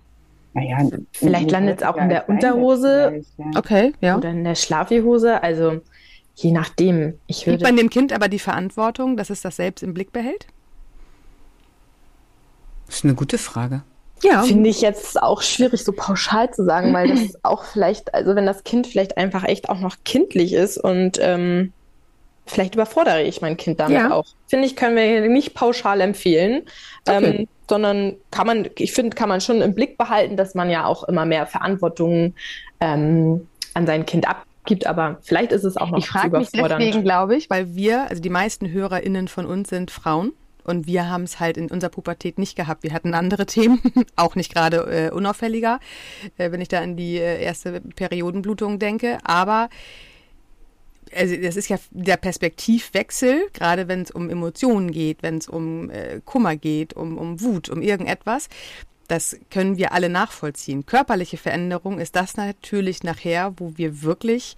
Naja, 0.54 0.90
vielleicht 1.12 1.52
landet 1.52 1.82
es 1.82 1.84
auch 1.84 1.98
in 1.98 2.08
der 2.08 2.30
Unterhose. 2.30 3.24
Ja. 3.38 3.46
Okay, 3.58 3.94
ja. 4.00 4.18
Oder 4.18 4.30
in 4.30 4.46
der 4.46 4.56
Schlafihose. 4.56 5.44
Also 5.44 5.82
je 6.36 6.52
nachdem. 6.52 7.20
Ich 7.28 7.46
würde 7.46 7.58
Gibt 7.58 7.68
man 7.68 7.76
dem 7.76 7.90
Kind 7.90 8.14
aber 8.14 8.30
die 8.30 8.40
Verantwortung, 8.40 9.18
dass 9.18 9.30
es 9.30 9.42
das 9.42 9.58
selbst 9.58 9.84
im 9.84 9.94
Blick 9.94 10.14
behält? 10.14 10.48
Das 12.86 12.98
ist 12.98 13.04
eine 13.04 13.16
gute 13.16 13.38
Frage. 13.38 13.84
Ja. 14.26 14.44
Finde 14.44 14.70
ich 14.70 14.82
jetzt 14.82 15.22
auch 15.22 15.42
schwierig, 15.42 15.84
so 15.84 15.92
pauschal 15.92 16.52
zu 16.52 16.66
sagen, 16.66 16.94
weil 16.94 17.10
das 17.10 17.20
auch 17.44 17.64
vielleicht, 17.64 18.14
also 18.14 18.36
wenn 18.36 18.46
das 18.46 18.64
Kind 18.64 18.88
vielleicht 18.88 19.18
einfach 19.18 19.44
echt 19.44 19.70
auch 19.70 19.80
noch 19.80 19.98
kindlich 20.04 20.54
ist 20.54 20.78
und 20.78 21.20
ähm, 21.22 21.74
vielleicht 22.46 22.76
überfordere 22.76 23.24
ich 23.24 23.42
mein 23.42 23.58
Kind 23.58 23.80
damit 23.80 23.98
ja. 23.98 24.12
auch. 24.12 24.26
Finde 24.48 24.66
ich, 24.66 24.76
können 24.76 24.96
wir 24.96 25.28
nicht 25.30 25.54
pauschal 25.54 26.02
empfehlen, 26.02 26.64
okay. 27.08 27.40
ähm, 27.40 27.48
sondern 27.70 28.16
kann 28.32 28.48
man, 28.48 28.70
ich 28.78 28.94
finde, 28.94 29.16
kann 29.16 29.30
man 29.30 29.42
schon 29.42 29.62
im 29.62 29.74
Blick 29.74 29.98
behalten, 29.98 30.38
dass 30.38 30.56
man 30.56 30.70
ja 30.70 30.86
auch 30.86 31.04
immer 31.06 31.26
mehr 31.26 31.48
Verantwortung 31.48 32.36
ähm, 32.80 33.48
an 33.74 33.86
sein 33.88 34.06
Kind 34.06 34.28
abgibt, 34.28 34.86
aber 34.86 35.18
vielleicht 35.22 35.52
ist 35.52 35.64
es 35.64 35.78
auch 35.78 35.90
noch 35.90 36.00
ich 36.00 36.06
zu 36.06 36.28
überfordernd. 36.28 36.80
Mich 36.80 36.88
deswegen 36.88 37.04
glaube 37.04 37.36
ich, 37.36 37.50
weil 37.50 37.76
wir, 37.76 38.10
also 38.10 38.22
die 38.22 38.30
meisten 38.30 38.72
HörerInnen 38.72 39.28
von 39.28 39.46
uns 39.46 39.70
sind 39.70 39.92
Frauen. 39.92 40.34
Und 40.66 40.88
wir 40.88 41.10
haben 41.10 41.24
es 41.24 41.40
halt 41.40 41.58
in 41.58 41.70
unserer 41.70 41.92
Pubertät 41.92 42.38
nicht 42.38 42.56
gehabt. 42.56 42.84
Wir 42.84 42.94
hatten 42.94 43.14
andere 43.14 43.46
Themen, 43.46 43.82
auch 44.16 44.36
nicht 44.36 44.54
gerade 44.54 44.78
äh, 45.08 45.12
unauffälliger, 45.12 45.80
äh, 46.38 46.52
wenn 46.52 46.62
ich 46.62 46.68
da 46.68 46.82
an 46.82 46.98
die 46.98 47.18
äh, 47.18 47.42
erste 47.42 47.82
Periodenblutung 47.82 48.80
denke. 48.80 49.20
Aber 49.24 49.70
also 51.14 51.36
das 51.38 51.56
ist 51.56 51.70
ja 51.70 51.78
der 51.92 52.18
Perspektivwechsel, 52.18 53.48
gerade 53.54 53.88
wenn 53.88 54.02
es 54.02 54.12
um 54.12 54.30
Emotionen 54.30 54.92
geht, 54.92 55.24
wenn 55.24 55.38
es 55.38 55.48
um 55.48 55.90
äh, 55.90 56.22
Kummer 56.26 56.56
geht, 56.56 56.94
um, 56.94 57.18
um 57.18 57.42
Wut, 57.42 57.70
um 57.70 57.82
irgendetwas. 57.82 58.50
Das 59.08 59.38
können 59.52 59.78
wir 59.78 59.92
alle 59.92 60.10
nachvollziehen. 60.10 60.86
Körperliche 60.86 61.38
Veränderung 61.38 62.00
ist 62.00 62.16
das 62.16 62.38
natürlich 62.38 63.04
nachher, 63.04 63.54
wo 63.58 63.74
wir 63.76 64.02
wirklich, 64.02 64.58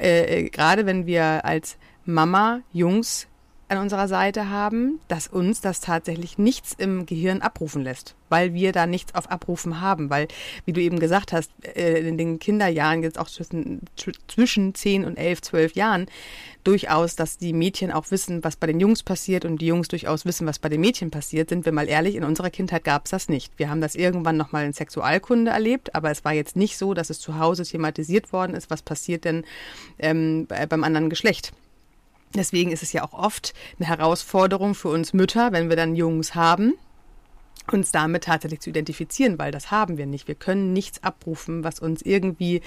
äh, 0.00 0.44
äh 0.44 0.48
gerade 0.48 0.86
wenn 0.86 1.06
wir 1.06 1.44
als 1.44 1.76
Mama 2.06 2.60
Jungs 2.72 3.28
an 3.68 3.78
unserer 3.78 4.08
Seite 4.08 4.50
haben, 4.50 5.00
dass 5.08 5.26
uns 5.26 5.60
das 5.60 5.80
tatsächlich 5.80 6.38
nichts 6.38 6.74
im 6.76 7.06
Gehirn 7.06 7.40
abrufen 7.40 7.82
lässt, 7.82 8.14
weil 8.28 8.52
wir 8.52 8.72
da 8.72 8.86
nichts 8.86 9.14
auf 9.14 9.30
Abrufen 9.30 9.80
haben, 9.80 10.10
weil, 10.10 10.28
wie 10.66 10.72
du 10.72 10.80
eben 10.80 10.98
gesagt 10.98 11.32
hast, 11.32 11.50
äh, 11.74 12.00
in 12.06 12.18
den 12.18 12.38
Kinderjahren 12.38 13.02
jetzt 13.02 13.18
auch 13.18 13.28
zwischen, 13.28 13.80
zwischen 14.28 14.74
10 14.74 15.04
und 15.04 15.16
11, 15.16 15.42
12 15.42 15.74
Jahren 15.74 16.06
durchaus, 16.62 17.16
dass 17.16 17.38
die 17.38 17.52
Mädchen 17.52 17.92
auch 17.92 18.10
wissen, 18.10 18.44
was 18.44 18.56
bei 18.56 18.66
den 18.66 18.80
Jungs 18.80 19.02
passiert 19.02 19.44
und 19.44 19.60
die 19.60 19.66
Jungs 19.66 19.88
durchaus 19.88 20.24
wissen, 20.24 20.46
was 20.46 20.58
bei 20.58 20.68
den 20.68 20.80
Mädchen 20.80 21.10
passiert, 21.10 21.50
sind 21.50 21.64
wir 21.64 21.72
mal 21.72 21.88
ehrlich, 21.88 22.16
in 22.16 22.24
unserer 22.24 22.50
Kindheit 22.50 22.84
gab 22.84 23.04
es 23.04 23.10
das 23.10 23.28
nicht. 23.28 23.52
Wir 23.58 23.70
haben 23.70 23.80
das 23.80 23.94
irgendwann 23.94 24.36
nochmal 24.36 24.64
in 24.64 24.72
Sexualkunde 24.72 25.50
erlebt, 25.50 25.94
aber 25.94 26.10
es 26.10 26.24
war 26.24 26.32
jetzt 26.32 26.56
nicht 26.56 26.76
so, 26.76 26.94
dass 26.94 27.10
es 27.10 27.20
zu 27.20 27.38
Hause 27.38 27.64
thematisiert 27.64 28.32
worden 28.32 28.54
ist, 28.54 28.70
was 28.70 28.82
passiert 28.82 29.24
denn 29.24 29.44
ähm, 29.98 30.46
beim 30.46 30.84
anderen 30.84 31.10
Geschlecht. 31.10 31.52
Deswegen 32.34 32.72
ist 32.72 32.82
es 32.82 32.92
ja 32.92 33.04
auch 33.04 33.12
oft 33.12 33.54
eine 33.78 33.88
Herausforderung 33.88 34.74
für 34.74 34.88
uns 34.88 35.12
Mütter, 35.12 35.52
wenn 35.52 35.68
wir 35.68 35.76
dann 35.76 35.94
Jungs 35.94 36.34
haben, 36.34 36.74
uns 37.70 37.92
damit 37.92 38.24
tatsächlich 38.24 38.60
zu 38.60 38.70
identifizieren, 38.70 39.38
weil 39.38 39.52
das 39.52 39.70
haben 39.70 39.96
wir 39.96 40.06
nicht. 40.06 40.28
Wir 40.28 40.34
können 40.34 40.72
nichts 40.72 41.02
abrufen, 41.02 41.64
was 41.64 41.78
uns 41.78 42.02
irgendwie 42.02 42.60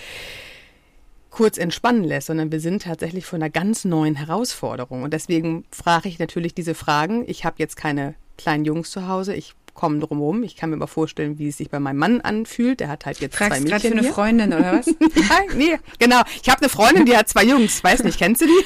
kurz 1.30 1.58
entspannen 1.58 2.04
lässt, 2.04 2.28
sondern 2.28 2.52
wir 2.52 2.60
sind 2.60 2.84
tatsächlich 2.84 3.26
vor 3.26 3.38
einer 3.38 3.50
ganz 3.50 3.86
neuen 3.86 4.16
Herausforderung. 4.16 5.04
Und 5.04 5.14
deswegen 5.14 5.66
frage 5.72 6.10
ich 6.10 6.18
natürlich 6.18 6.56
diese 6.56 6.74
Fragen. 6.74 7.26
Ich 7.28 7.46
habe 7.46 7.58
jetzt 7.60 7.76
keine 7.76 8.16
kleinen 8.38 8.66
Jungs 8.66 8.90
zu 8.90 9.08
Hause. 9.08 9.36
Ich 9.36 9.54
kommen 9.78 10.02
drumherum. 10.02 10.44
Ich 10.44 10.58
kann 10.58 10.70
mir 10.70 10.76
mal 10.76 10.88
vorstellen, 10.88 11.40
wie 11.40 11.48
es 11.48 11.58
sich 11.58 11.70
bei 11.70 11.80
meinem 11.80 11.98
Mann 11.98 12.20
anfühlt. 12.20 12.82
Der 12.82 12.90
hat 12.90 13.06
halt 13.06 13.20
jetzt 13.20 13.38
Fragst 13.38 13.54
zwei 13.54 13.60
Mädchen. 13.62 13.92
gerade 13.92 13.96
für 13.96 14.06
eine. 14.06 14.14
Freundin 14.14 14.54
oder 14.54 14.74
was? 14.74 14.88
nee, 15.56 15.80
genau. 16.00 16.22
Ich 16.42 16.50
habe 16.50 16.60
eine 16.60 16.70
Freundin, 16.70 17.06
die 17.06 17.16
hat 17.16 17.30
zwei 17.30 17.46
Jungs. 17.46 17.82
Weiß 17.82 18.04
nicht, 18.04 18.18
kennst 18.18 18.42
du 18.42 18.48
die? 18.48 18.66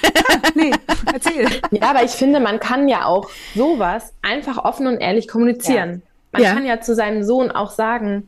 nee, 0.55 0.71
erzähl. 1.13 1.47
Ja, 1.69 1.91
aber 1.91 2.03
ich 2.03 2.11
finde, 2.11 2.39
man 2.39 2.59
kann 2.59 2.87
ja 2.87 3.05
auch 3.05 3.29
sowas 3.53 4.13
einfach 4.23 4.57
offen 4.57 4.87
und 4.87 4.97
ehrlich 4.97 5.27
kommunizieren. 5.27 6.01
Ja. 6.01 6.07
Man 6.31 6.41
ja. 6.41 6.53
kann 6.53 6.65
ja 6.65 6.81
zu 6.81 6.95
seinem 6.95 7.23
Sohn 7.23 7.51
auch 7.51 7.71
sagen, 7.71 8.27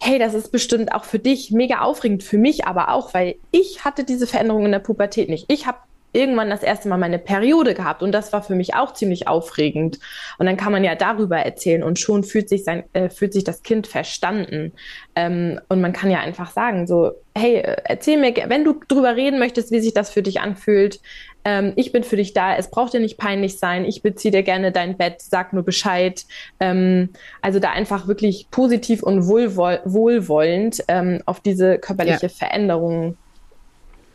hey, 0.00 0.18
das 0.18 0.34
ist 0.34 0.50
bestimmt 0.50 0.92
auch 0.92 1.04
für 1.04 1.18
dich 1.18 1.52
mega 1.52 1.80
aufregend, 1.80 2.22
für 2.22 2.36
mich 2.36 2.66
aber 2.66 2.90
auch, 2.90 3.14
weil 3.14 3.36
ich 3.52 3.84
hatte 3.84 4.04
diese 4.04 4.26
Veränderung 4.26 4.66
in 4.66 4.72
der 4.72 4.80
Pubertät 4.80 5.28
nicht. 5.28 5.46
Ich 5.48 5.66
habe 5.66 5.78
irgendwann 6.14 6.48
das 6.48 6.62
erste 6.62 6.88
Mal 6.88 6.96
meine 6.96 7.18
Periode 7.18 7.74
gehabt 7.74 8.02
und 8.02 8.12
das 8.12 8.32
war 8.32 8.42
für 8.42 8.54
mich 8.54 8.74
auch 8.74 8.94
ziemlich 8.94 9.28
aufregend. 9.28 9.98
Und 10.38 10.46
dann 10.46 10.56
kann 10.56 10.72
man 10.72 10.84
ja 10.84 10.94
darüber 10.94 11.38
erzählen 11.38 11.82
und 11.82 11.98
schon 11.98 12.24
fühlt 12.24 12.48
sich 12.48 12.64
sein, 12.64 12.84
äh, 12.92 13.10
fühlt 13.10 13.32
sich 13.32 13.44
das 13.44 13.62
Kind 13.62 13.86
verstanden. 13.86 14.72
Ähm, 15.16 15.60
und 15.68 15.80
man 15.80 15.92
kann 15.92 16.10
ja 16.10 16.20
einfach 16.20 16.50
sagen 16.50 16.86
so, 16.86 17.12
hey, 17.36 17.56
äh, 17.56 17.76
erzähl 17.84 18.18
mir, 18.18 18.32
wenn 18.48 18.64
du 18.64 18.80
drüber 18.86 19.16
reden 19.16 19.38
möchtest, 19.38 19.72
wie 19.72 19.80
sich 19.80 19.92
das 19.92 20.10
für 20.10 20.22
dich 20.22 20.40
anfühlt. 20.40 21.00
Ähm, 21.44 21.72
ich 21.76 21.92
bin 21.92 22.04
für 22.04 22.16
dich 22.16 22.32
da. 22.32 22.56
Es 22.56 22.70
braucht 22.70 22.94
dir 22.94 23.00
nicht 23.00 23.18
peinlich 23.18 23.58
sein. 23.58 23.84
Ich 23.84 24.02
beziehe 24.02 24.32
dir 24.32 24.42
gerne 24.42 24.72
dein 24.72 24.96
Bett. 24.96 25.20
Sag 25.20 25.52
nur 25.52 25.64
Bescheid. 25.64 26.24
Ähm, 26.60 27.10
also 27.42 27.58
da 27.58 27.70
einfach 27.70 28.06
wirklich 28.06 28.46
positiv 28.50 29.02
und 29.02 29.26
wohlwoll 29.26 29.80
wohlwollend 29.84 30.84
ähm, 30.88 31.22
auf 31.26 31.40
diese 31.40 31.78
körperliche 31.78 32.26
ja. 32.26 32.28
Veränderung 32.28 33.16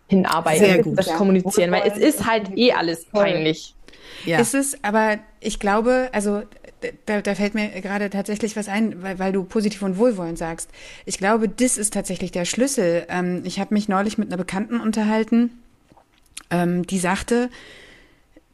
hinarbeiten, 0.09 0.65
Sehr 0.65 0.83
gut. 0.83 0.97
das 0.97 1.07
ja. 1.07 1.15
kommunizieren, 1.15 1.71
weil 1.71 1.83
es 1.85 1.97
ist 1.97 2.25
halt 2.25 2.57
eh 2.57 2.73
alles 2.73 3.05
peinlich. 3.05 3.75
Ja. 4.25 4.39
Ist 4.39 4.55
es, 4.55 4.83
aber 4.83 5.19
ich 5.39 5.59
glaube, 5.59 6.09
also 6.11 6.41
da, 7.05 7.21
da 7.21 7.35
fällt 7.35 7.53
mir 7.53 7.69
gerade 7.81 8.09
tatsächlich 8.09 8.55
was 8.55 8.67
ein, 8.67 9.01
weil, 9.03 9.19
weil 9.19 9.31
du 9.31 9.43
positiv 9.43 9.81
und 9.83 9.97
wohlwollend 9.97 10.37
sagst. 10.37 10.69
Ich 11.05 11.17
glaube, 11.17 11.47
das 11.47 11.77
ist 11.77 11.93
tatsächlich 11.93 12.31
der 12.31 12.45
Schlüssel. 12.45 13.05
Ähm, 13.09 13.41
ich 13.45 13.59
habe 13.59 13.73
mich 13.73 13.87
neulich 13.87 14.17
mit 14.17 14.29
einer 14.29 14.37
Bekannten 14.37 14.79
unterhalten, 14.79 15.51
ähm, 16.49 16.85
die 16.87 16.99
sagte, 16.99 17.49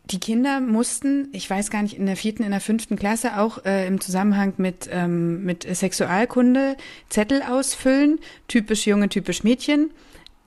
die 0.06 0.20
Kinder 0.20 0.60
mussten, 0.60 1.30
ich 1.32 1.50
weiß 1.50 1.72
gar 1.72 1.82
nicht, 1.82 1.98
in 1.98 2.06
der 2.06 2.16
vierten, 2.16 2.44
in 2.44 2.52
der 2.52 2.60
fünften 2.60 2.96
Klasse 2.96 3.40
auch 3.40 3.66
äh, 3.66 3.88
im 3.88 4.00
Zusammenhang 4.02 4.54
mit, 4.58 4.88
ähm, 4.92 5.44
mit 5.44 5.64
Sexualkunde 5.64 6.76
Zettel 7.10 7.42
ausfüllen, 7.42 8.20
typisch 8.48 8.86
Junge, 8.86 9.10
typisch 9.10 9.44
Mädchen 9.44 9.92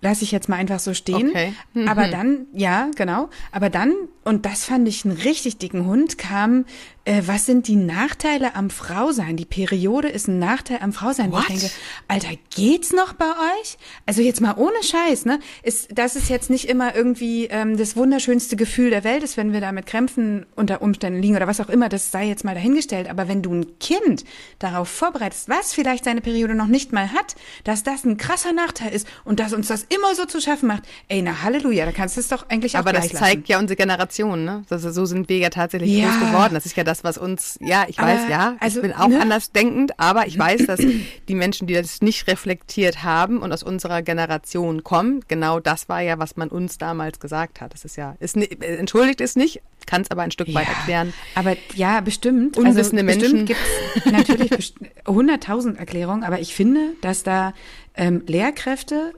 lasse 0.00 0.24
ich 0.24 0.32
jetzt 0.32 0.48
mal 0.48 0.56
einfach 0.56 0.78
so 0.78 0.94
stehen. 0.94 1.30
Okay. 1.30 1.52
Mhm. 1.74 1.88
Aber 1.88 2.08
dann, 2.08 2.46
ja, 2.52 2.90
genau. 2.96 3.28
Aber 3.52 3.70
dann, 3.70 3.94
und 4.24 4.46
das 4.46 4.64
fand 4.64 4.86
ich 4.88 5.04
einen 5.04 5.16
richtig 5.16 5.58
dicken 5.58 5.86
Hund, 5.86 6.18
kam 6.18 6.64
äh, 7.08 7.22
was 7.24 7.46
sind 7.46 7.68
die 7.68 7.76
Nachteile 7.76 8.54
am 8.54 8.68
Frausein? 8.68 9.38
Die 9.38 9.46
Periode 9.46 10.08
ist 10.08 10.28
ein 10.28 10.38
Nachteil 10.38 10.80
am 10.82 10.92
Frausein. 10.92 11.32
What? 11.32 11.40
Ich 11.40 11.46
denke, 11.46 11.70
Alter, 12.06 12.28
geht's 12.54 12.92
noch 12.92 13.14
bei 13.14 13.30
euch? 13.30 13.78
Also 14.04 14.20
jetzt 14.20 14.42
mal 14.42 14.56
ohne 14.58 14.82
Scheiß, 14.82 15.24
ne? 15.24 15.40
Ist, 15.62 15.96
dass 15.98 16.16
es 16.16 16.28
jetzt 16.28 16.50
nicht 16.50 16.68
immer 16.68 16.94
irgendwie 16.94 17.46
ähm, 17.46 17.78
das 17.78 17.96
wunderschönste 17.96 18.56
Gefühl 18.56 18.90
der 18.90 19.04
Welt 19.04 19.22
ist, 19.22 19.38
wenn 19.38 19.54
wir 19.54 19.62
da 19.62 19.72
mit 19.72 19.86
Krämpfen 19.86 20.44
unter 20.54 20.82
Umständen 20.82 21.22
liegen 21.22 21.34
oder 21.34 21.46
was 21.46 21.60
auch 21.60 21.70
immer, 21.70 21.88
das 21.88 22.10
sei 22.10 22.26
jetzt 22.28 22.44
mal 22.44 22.54
dahingestellt. 22.54 23.08
Aber 23.08 23.26
wenn 23.26 23.40
du 23.40 23.54
ein 23.54 23.78
Kind 23.78 24.24
darauf 24.58 24.90
vorbereitest, 24.90 25.48
was 25.48 25.72
vielleicht 25.72 26.04
seine 26.04 26.20
Periode 26.20 26.54
noch 26.54 26.66
nicht 26.66 26.92
mal 26.92 27.12
hat, 27.12 27.36
dass 27.64 27.84
das 27.84 28.04
ein 28.04 28.18
krasser 28.18 28.52
Nachteil 28.52 28.92
ist 28.92 29.08
und 29.24 29.40
dass 29.40 29.54
uns 29.54 29.68
das 29.68 29.86
immer 29.88 30.14
so 30.14 30.26
zu 30.26 30.40
schaffen 30.40 30.66
macht, 30.66 30.82
ey, 31.08 31.22
na 31.22 31.42
Halleluja, 31.42 31.86
da 31.86 31.92
kannst 31.92 32.16
du 32.16 32.20
es 32.20 32.28
doch 32.28 32.48
eigentlich 32.50 32.74
auch 32.74 32.80
Aber 32.80 32.92
das 32.92 33.08
zeigt 33.08 33.48
ja 33.48 33.58
unsere 33.58 33.76
Generation, 33.76 34.44
ne? 34.44 34.62
Also 34.68 34.90
so 34.90 35.06
sind 35.06 35.28
wir 35.28 35.38
ja 35.38 35.48
tatsächlich 35.48 35.90
ja. 35.90 36.10
groß 36.10 36.20
geworden. 36.20 36.54
Das 36.54 36.66
ist 36.66 36.76
ja 36.76 36.84
das, 36.84 36.98
das, 36.98 37.04
was 37.04 37.18
uns, 37.18 37.58
ja, 37.60 37.86
ich 37.88 37.98
aber, 37.98 38.08
weiß, 38.08 38.28
ja, 38.28 38.56
also, 38.60 38.78
ich 38.78 38.82
bin 38.82 38.92
auch 38.92 39.08
ne? 39.08 39.20
anders 39.20 39.52
denkend, 39.52 39.98
aber 39.98 40.26
ich 40.26 40.38
weiß, 40.38 40.66
dass 40.66 40.80
die 41.28 41.34
Menschen, 41.34 41.66
die 41.66 41.74
das 41.74 42.02
nicht 42.02 42.26
reflektiert 42.26 43.02
haben 43.02 43.38
und 43.38 43.52
aus 43.52 43.62
unserer 43.62 44.02
Generation 44.02 44.84
kommen, 44.84 45.24
genau 45.28 45.60
das 45.60 45.88
war 45.88 46.00
ja, 46.00 46.18
was 46.18 46.36
man 46.36 46.48
uns 46.48 46.78
damals 46.78 47.20
gesagt 47.20 47.60
hat. 47.60 47.72
Das 47.72 47.84
ist 47.84 47.96
ja, 47.96 48.16
ist, 48.20 48.36
entschuldigt 48.36 49.20
es 49.20 49.36
nicht, 49.36 49.62
kann 49.86 50.02
es 50.02 50.10
aber 50.10 50.22
ein 50.22 50.30
Stück 50.30 50.48
ja, 50.48 50.54
weit 50.54 50.68
erklären. 50.68 51.14
Aber 51.34 51.56
ja, 51.74 52.00
bestimmt. 52.00 52.56
Unwissende 52.56 53.04
also, 53.06 53.20
Menschen. 53.20 53.46
gibt 53.46 53.60
es 53.94 54.12
natürlich 54.12 54.74
100.000 55.04 55.76
Erklärungen, 55.78 56.24
aber 56.24 56.40
ich 56.40 56.54
finde, 56.54 56.92
dass 57.00 57.22
da 57.22 57.54
ähm, 57.94 58.22
Lehrkräfte 58.26 59.12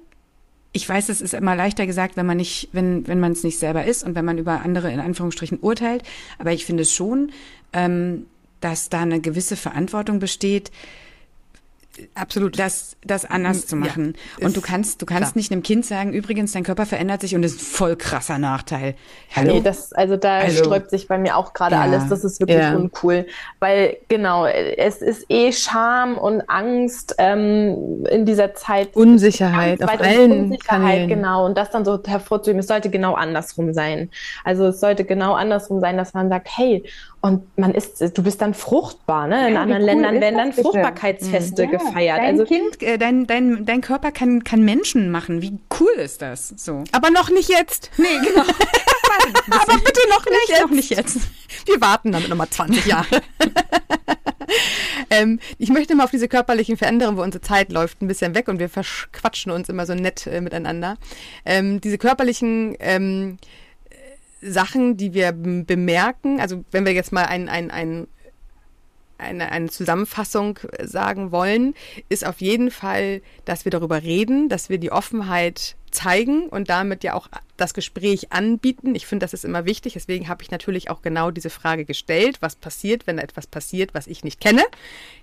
ich 0.73 0.89
weiß, 0.89 1.09
es 1.09 1.21
ist 1.21 1.35
immer 1.35 1.57
leichter 1.57 1.87
gesagt, 1.87 2.17
wenn 2.17 2.27
man 2.27 2.37
nicht, 2.37 2.69
wenn, 2.73 3.07
wenn 3.09 3.21
man 3.21 3.33
es 3.33 3.43
nicht 3.43 3.59
selber 3.59 3.85
ist 3.85 4.05
und 4.05 4.15
wenn 4.15 4.25
man 4.25 4.39
über 4.39 4.63
andere 4.63 4.93
in 4.93 5.01
Anführungsstrichen 5.01 5.59
urteilt. 5.61 6.05
Aber 6.39 6.53
ich 6.53 6.65
finde 6.65 6.83
es 6.83 6.93
schon, 6.93 7.33
ähm, 7.73 8.27
dass 8.61 8.89
da 8.89 9.01
eine 9.01 9.21
gewisse 9.21 9.57
Verantwortung 9.57 10.21
besteht, 10.21 10.71
absolut 12.15 12.59
das 12.59 12.97
das 13.05 13.25
anders 13.25 13.67
zu 13.67 13.77
machen 13.77 14.15
ja, 14.39 14.47
und 14.47 14.57
du 14.57 14.61
kannst 14.61 15.03
du 15.03 15.07
kannst 15.07 15.33
klar. 15.33 15.33
nicht 15.37 15.53
einem 15.53 15.63
Kind 15.63 15.87
sagen 15.87 16.13
übrigens 16.13 16.53
dein 16.53 16.65
Körper 16.65 16.87
verändert 16.87 17.21
sich 17.21 17.35
und 17.35 17.43
das 17.43 17.53
ist 17.53 17.61
ein 17.61 17.65
voll 17.65 17.97
krasser 17.97 18.39
Nachteil 18.39 18.95
Hallo? 19.35 19.55
nee 19.55 19.61
das 19.61 19.93
also 19.93 20.17
da 20.17 20.39
also, 20.39 20.65
sträubt 20.65 20.91
sich 20.91 21.09
bei 21.09 21.19
mir 21.19 21.37
auch 21.37 21.53
gerade 21.53 21.77
ja, 21.77 21.83
alles 21.83 22.09
das 22.09 22.25
ist 22.25 22.41
wirklich 22.41 22.59
ja. 22.59 22.75
uncool 22.75 23.27
weil 23.59 23.97
genau 24.09 24.47
es 24.47 25.03
ist 25.03 25.27
eh 25.29 25.53
Scham 25.53 26.19
und 26.19 26.43
Angst 26.49 27.15
ähm, 27.19 28.05
in 28.11 28.25
dieser 28.27 28.55
Zeit 28.55 28.95
Unsicherheit 28.97 29.83
Angst, 29.83 29.95
auf 29.95 30.01
allen 30.01 30.33
Unsicherheit 30.33 30.69
Kanälen. 30.69 31.09
genau 31.09 31.47
und 31.47 31.57
das 31.57 31.71
dann 31.71 31.85
so 31.85 32.01
hervorzuheben 32.05 32.61
es 32.61 32.67
sollte 32.67 32.91
genau 32.91 33.15
andersrum 33.15 33.73
sein 33.73 34.11
also 34.45 34.67
es 34.67 34.81
sollte 34.81 35.05
genau 35.05 35.35
andersrum 35.35 35.81
sein 35.81 35.97
dass 35.97 36.15
man 36.15 36.29
sagt 36.29 36.49
hey 36.57 36.85
und 37.23 37.59
man 37.59 37.75
ist, 37.75 38.01
du 38.17 38.23
bist 38.23 38.41
dann 38.41 38.55
fruchtbar, 38.55 39.27
ne? 39.27 39.49
In 39.49 39.55
ja, 39.55 39.63
anderen 39.63 39.83
cool 39.83 39.87
Ländern 39.87 40.21
werden 40.21 40.39
dann 40.39 40.53
Fruchtbarkeitsfeste 40.55 41.65
ja, 41.65 41.71
gefeiert. 41.71 42.19
Dein 42.19 42.41
also 42.41 42.45
Kind, 42.45 42.83
äh, 42.83 42.97
dein, 42.97 43.27
dein, 43.27 43.67
dein 43.67 43.83
Körper 43.83 44.11
kann, 44.11 44.43
kann 44.43 44.65
Menschen 44.65 45.11
machen. 45.11 45.43
Wie 45.43 45.59
cool 45.79 45.93
ist 45.99 46.23
das? 46.23 46.55
So. 46.57 46.85
Aber 46.93 47.11
noch 47.11 47.29
nicht 47.29 47.51
jetzt. 47.51 47.91
Nee, 47.99 48.07
genau. 48.27 48.43
Aber 49.51 49.79
bitte 49.85 50.01
noch 50.09 50.25
nicht 50.25 50.49
jetzt. 50.49 50.61
noch 50.63 50.71
nicht 50.71 50.91
jetzt. 50.91 51.19
Wir 51.67 51.81
warten 51.81 52.13
damit 52.13 52.29
nochmal 52.29 52.49
20 52.49 52.87
Jahre. 52.87 53.07
Ähm, 55.11 55.41
ich 55.59 55.71
möchte 55.71 55.95
mal 55.95 56.05
auf 56.05 56.11
diese 56.11 56.29
körperlichen 56.29 56.77
Veränderungen, 56.77 57.19
wo 57.19 57.23
unsere 57.23 57.43
Zeit 57.43 57.73
läuft, 57.73 58.01
ein 58.01 58.09
bisschen 58.09 58.35
weg 58.35 58.49
und 58.49 58.61
wir 58.61 58.69
verquatschen 58.69 59.51
uns 59.51 59.69
immer 59.69 59.85
so 59.85 59.95
nett 59.95 60.27
äh, 60.27 60.41
miteinander. 60.41 60.97
Ähm, 61.45 61.81
diese 61.81 61.99
körperlichen 61.99 62.77
ähm, 62.79 63.39
Sachen, 64.41 64.97
die 64.97 65.15
wir 65.15 65.33
bemerken, 65.33 66.41
also 66.41 66.65
wenn 66.71 66.85
wir 66.85 66.93
jetzt 66.93 67.13
mal 67.13 67.27
ein, 67.27 67.49
ein, 67.49 67.71
ein 67.71 68.07
eine, 69.21 69.53
eine 69.53 69.69
Zusammenfassung 69.69 70.59
sagen 70.83 71.31
wollen, 71.31 71.75
ist 72.09 72.27
auf 72.27 72.41
jeden 72.41 72.71
Fall, 72.71 73.23
dass 73.45 73.65
wir 73.65 73.71
darüber 73.71 74.03
reden, 74.03 74.49
dass 74.49 74.71
wir 74.71 74.79
die 74.79 74.91
Offenheit 74.91 75.77
zeigen 75.91 76.49
und 76.49 76.71
damit 76.71 77.05
ja 77.05 77.15
auch 77.15 77.29
das 77.57 77.75
Gespräch 77.75 78.33
anbieten. 78.33 78.95
Ich 78.95 79.07
finde, 79.07 79.25
das 79.25 79.35
ist 79.35 79.45
immer 79.45 79.67
wichtig. 79.67 79.95
Deswegen 79.95 80.29
habe 80.29 80.43
ich 80.43 80.51
natürlich 80.51 80.91
auch 80.91 81.03
genau 81.03 81.31
diese 81.31 81.51
Frage 81.51 81.85
gestellt. 81.85 82.39
Was 82.41 82.57
passiert, 82.57 83.07
wenn 83.07 83.19
etwas 83.19 83.47
passiert, 83.47 83.93
was 83.93 84.07
ich 84.07 84.25
nicht 84.25 84.41
kenne? 84.41 84.63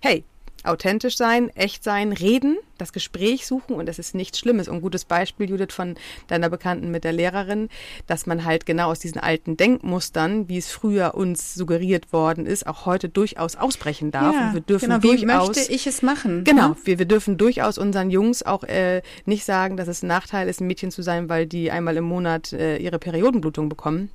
Hey, 0.01 0.23
authentisch 0.63 1.17
sein, 1.17 1.49
echt 1.55 1.83
sein, 1.83 2.11
reden, 2.11 2.57
das 2.77 2.93
Gespräch 2.93 3.47
suchen 3.47 3.75
und 3.75 3.87
das 3.87 3.99
ist 3.99 4.15
nichts 4.15 4.39
Schlimmes. 4.39 4.67
Und 4.67 4.75
ein 4.77 4.81
gutes 4.81 5.05
Beispiel, 5.05 5.49
Judith, 5.49 5.73
von 5.73 5.95
deiner 6.27 6.49
Bekannten 6.49 6.91
mit 6.91 7.03
der 7.03 7.13
Lehrerin, 7.13 7.69
dass 8.05 8.25
man 8.25 8.45
halt 8.45 8.65
genau 8.65 8.89
aus 8.91 8.99
diesen 8.99 9.19
alten 9.19 9.57
Denkmustern, 9.57 10.47
wie 10.47 10.57
es 10.57 10.71
früher 10.71 11.15
uns 11.15 11.53
suggeriert 11.53 12.13
worden 12.13 12.45
ist, 12.45 12.67
auch 12.67 12.85
heute 12.85 13.09
durchaus 13.09 13.55
ausbrechen 13.55 14.11
darf. 14.11 14.33
Ja, 14.33 14.47
und 14.47 14.53
wir 14.53 14.61
dürfen 14.61 14.85
genau, 14.85 14.99
durchaus, 14.99 15.21
wie 15.21 15.25
möchte 15.25 15.73
ich 15.73 15.87
es 15.87 16.01
machen? 16.01 16.43
Genau, 16.43 16.69
ne? 16.69 16.77
wir, 16.83 16.99
wir 16.99 17.05
dürfen 17.05 17.37
durchaus 17.37 17.77
unseren 17.77 18.09
Jungs 18.09 18.43
auch 18.43 18.63
äh, 18.63 19.01
nicht 19.25 19.45
sagen, 19.45 19.77
dass 19.77 19.87
es 19.87 20.03
ein 20.03 20.07
Nachteil 20.07 20.47
ist, 20.47 20.61
ein 20.61 20.67
Mädchen 20.67 20.91
zu 20.91 21.01
sein, 21.01 21.29
weil 21.29 21.45
die 21.45 21.71
einmal 21.71 21.97
im 21.97 22.05
Monat 22.05 22.53
äh, 22.53 22.77
ihre 22.77 22.99
Periodenblutung 22.99 23.69
bekommen. 23.69 24.09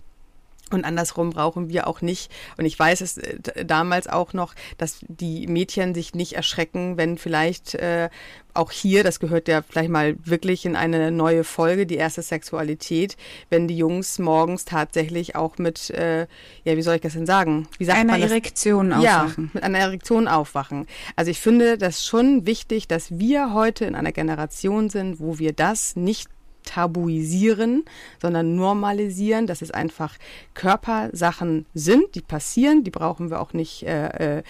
Und 0.73 0.85
andersrum 0.85 1.31
brauchen 1.31 1.69
wir 1.69 1.87
auch 1.87 2.01
nicht, 2.01 2.31
und 2.57 2.65
ich 2.65 2.79
weiß 2.79 3.01
es 3.01 3.19
äh, 3.19 3.65
damals 3.65 4.09
auch 4.09 4.33
noch, 4.33 4.55
dass 4.79 4.99
die 5.09 5.47
Mädchen 5.47 5.95
sich 5.95 6.15
nicht 6.15 6.35
erschrecken, 6.35 6.97
wenn 6.97 7.19
vielleicht 7.19 7.75
äh, 7.75 8.09
auch 8.55 8.71
hier, 8.71 9.03
das 9.03 9.21
gehört 9.21 9.49
ja 9.49 9.63
vielleicht 9.63 9.91
mal 9.91 10.17
wirklich 10.25 10.67
in 10.67 10.77
eine 10.77 11.11
neue 11.11 11.45
Folge, 11.45 11.87
die 11.87 11.97
erste 11.97 12.23
Sexualität, 12.23 13.17
wenn 13.51 13.67
die 13.67 13.77
Jungs 13.77 14.19
morgens 14.19 14.65
tatsächlich 14.65 15.37
auch 15.37 15.59
mit, 15.59 15.91
äh, 15.91 16.27
ja, 16.65 16.77
wie 16.77 16.83
soll 16.83 16.97
ich 16.97 17.01
das 17.01 17.15
denn 17.15 17.27
sagen? 17.27 17.69
Wie 17.79 17.85
sagt 17.85 17.99
Einer 17.99 18.13
man 18.13 18.21
das? 18.21 18.31
Erektion 18.31 18.93
aufwachen. 18.93 19.45
Ja, 19.45 19.51
mit 19.55 19.63
einer 19.63 19.79
Erektion 19.79 20.29
aufwachen. 20.29 20.87
Also 21.17 21.31
ich 21.31 21.41
finde 21.41 21.79
das 21.79 22.05
schon 22.05 22.47
wichtig, 22.47 22.89
dass 22.89 23.19
wir 23.19 23.55
heute 23.55 23.85
in 23.85 23.95
einer 23.95 24.13
Generation 24.13 24.91
sind, 24.91 25.19
wo 25.19 25.39
wir 25.39 25.53
das 25.53 25.97
nicht 25.97 26.29
tabuisieren, 26.65 27.85
sondern 28.21 28.55
normalisieren, 28.57 29.47
dass 29.47 29.63
es 29.63 29.71
einfach 29.71 30.17
Körpersachen 30.55 31.67
sind, 31.75 32.15
die 32.15 32.21
passieren, 32.21 32.85
die 32.85 32.91
brauchen 32.91 33.31
wir 33.31 33.41
auch 33.41 33.53
nicht 33.53 33.83
äh, 33.85 34.39
äh, 34.39 34.43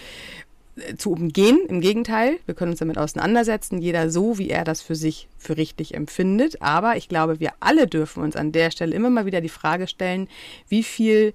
zu 0.97 1.11
umgehen. 1.11 1.59
Im 1.67 1.81
Gegenteil, 1.81 2.39
wir 2.45 2.55
können 2.55 2.71
uns 2.71 2.79
damit 2.79 2.97
auseinandersetzen, 2.97 3.79
jeder 3.79 4.09
so, 4.09 4.37
wie 4.37 4.49
er 4.49 4.63
das 4.63 4.81
für 4.81 4.95
sich 4.95 5.27
für 5.37 5.57
richtig 5.57 5.93
empfindet. 5.93 6.61
Aber 6.61 6.97
ich 6.97 7.09
glaube, 7.09 7.39
wir 7.39 7.51
alle 7.59 7.87
dürfen 7.87 8.23
uns 8.23 8.35
an 8.35 8.51
der 8.51 8.71
Stelle 8.71 8.95
immer 8.95 9.09
mal 9.09 9.25
wieder 9.25 9.41
die 9.41 9.49
Frage 9.49 9.87
stellen, 9.87 10.27
wie 10.67 10.83
viel 10.83 11.33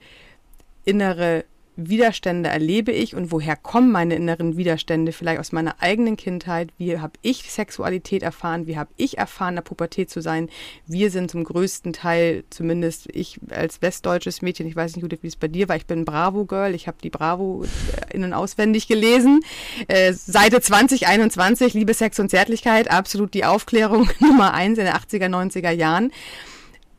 innere 0.84 1.44
Widerstände 1.80 2.48
erlebe 2.48 2.90
ich 2.90 3.14
und 3.14 3.30
woher 3.30 3.54
kommen 3.54 3.92
meine 3.92 4.16
inneren 4.16 4.56
Widerstände? 4.56 5.12
Vielleicht 5.12 5.38
aus 5.38 5.52
meiner 5.52 5.80
eigenen 5.80 6.16
Kindheit. 6.16 6.70
Wie 6.76 6.98
habe 6.98 7.12
ich 7.22 7.48
Sexualität 7.52 8.24
erfahren? 8.24 8.66
Wie 8.66 8.76
habe 8.76 8.90
ich 8.96 9.16
erfahren, 9.16 9.50
in 9.50 9.56
der 9.56 9.62
Pubertät 9.62 10.10
zu 10.10 10.20
sein? 10.20 10.48
Wir 10.86 11.12
sind 11.12 11.30
zum 11.30 11.44
größten 11.44 11.92
Teil, 11.92 12.42
zumindest 12.50 13.08
ich 13.12 13.38
als 13.50 13.80
westdeutsches 13.80 14.42
Mädchen, 14.42 14.66
ich 14.66 14.74
weiß 14.74 14.96
nicht, 14.96 15.02
Judith, 15.02 15.20
wie 15.22 15.28
es 15.28 15.36
bei 15.36 15.46
dir 15.46 15.68
war, 15.68 15.76
ich 15.76 15.86
bin 15.86 16.04
Bravo-Girl, 16.04 16.74
ich 16.74 16.88
habe 16.88 16.98
die 17.00 17.10
Bravo 17.10 17.62
äh, 17.64 18.16
innen 18.16 18.32
auswendig 18.32 18.88
gelesen. 18.88 19.40
Äh, 19.86 20.12
Seite 20.14 20.60
2021, 20.60 21.74
Liebe, 21.74 21.94
Sex 21.94 22.18
und 22.18 22.28
Zärtlichkeit, 22.28 22.90
absolut 22.90 23.34
die 23.34 23.44
Aufklärung 23.44 24.10
Nummer 24.18 24.52
eins 24.52 24.78
in 24.78 24.86
den 24.86 24.94
80er, 24.94 25.28
90er 25.28 25.70
Jahren. 25.70 26.10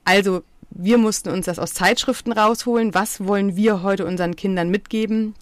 Also 0.06 0.44
wir 0.72 0.98
mussten 0.98 1.30
uns 1.30 1.46
das 1.46 1.60
aus 1.60 1.74
Zeitschriften 1.74 2.32
rausholen. 2.32 2.94
Was 2.94 3.26
wollen 3.26 3.56
wir 3.56 3.84
heute 3.84 4.06
unseren 4.06 4.36
Kindern 4.36 4.70
mitgeben? 4.70 5.36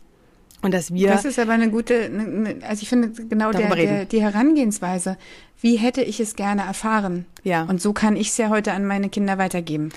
Und 0.62 0.74
dass 0.74 0.94
wir. 0.94 1.10
Das 1.10 1.26
ist 1.26 1.38
aber 1.38 1.54
eine 1.54 1.70
gute, 1.70 2.10
ne, 2.10 2.24
ne, 2.24 2.56
also 2.68 2.82
ich 2.82 2.90
finde 2.90 3.10
genau 3.10 3.52
der, 3.52 3.62
Darüber 3.62 3.78
reden. 3.78 3.96
der, 3.96 4.06
die 4.06 4.22
Herangehensweise. 4.22 5.18
Wie 5.60 5.76
hätte 5.76 6.02
ich 6.02 6.20
es 6.20 6.36
gerne 6.36 6.64
erfahren? 6.64 7.26
Ja. 7.44 7.64
Und 7.64 7.82
so 7.82 7.94
kann 7.94 8.16
ich 8.16 8.30
es 8.30 8.38
ja 8.38 8.50
heute 8.50 8.74
an 8.74 8.86
meine 8.86 9.10
Kinder 9.10 9.38
weitergeben. 9.38 9.90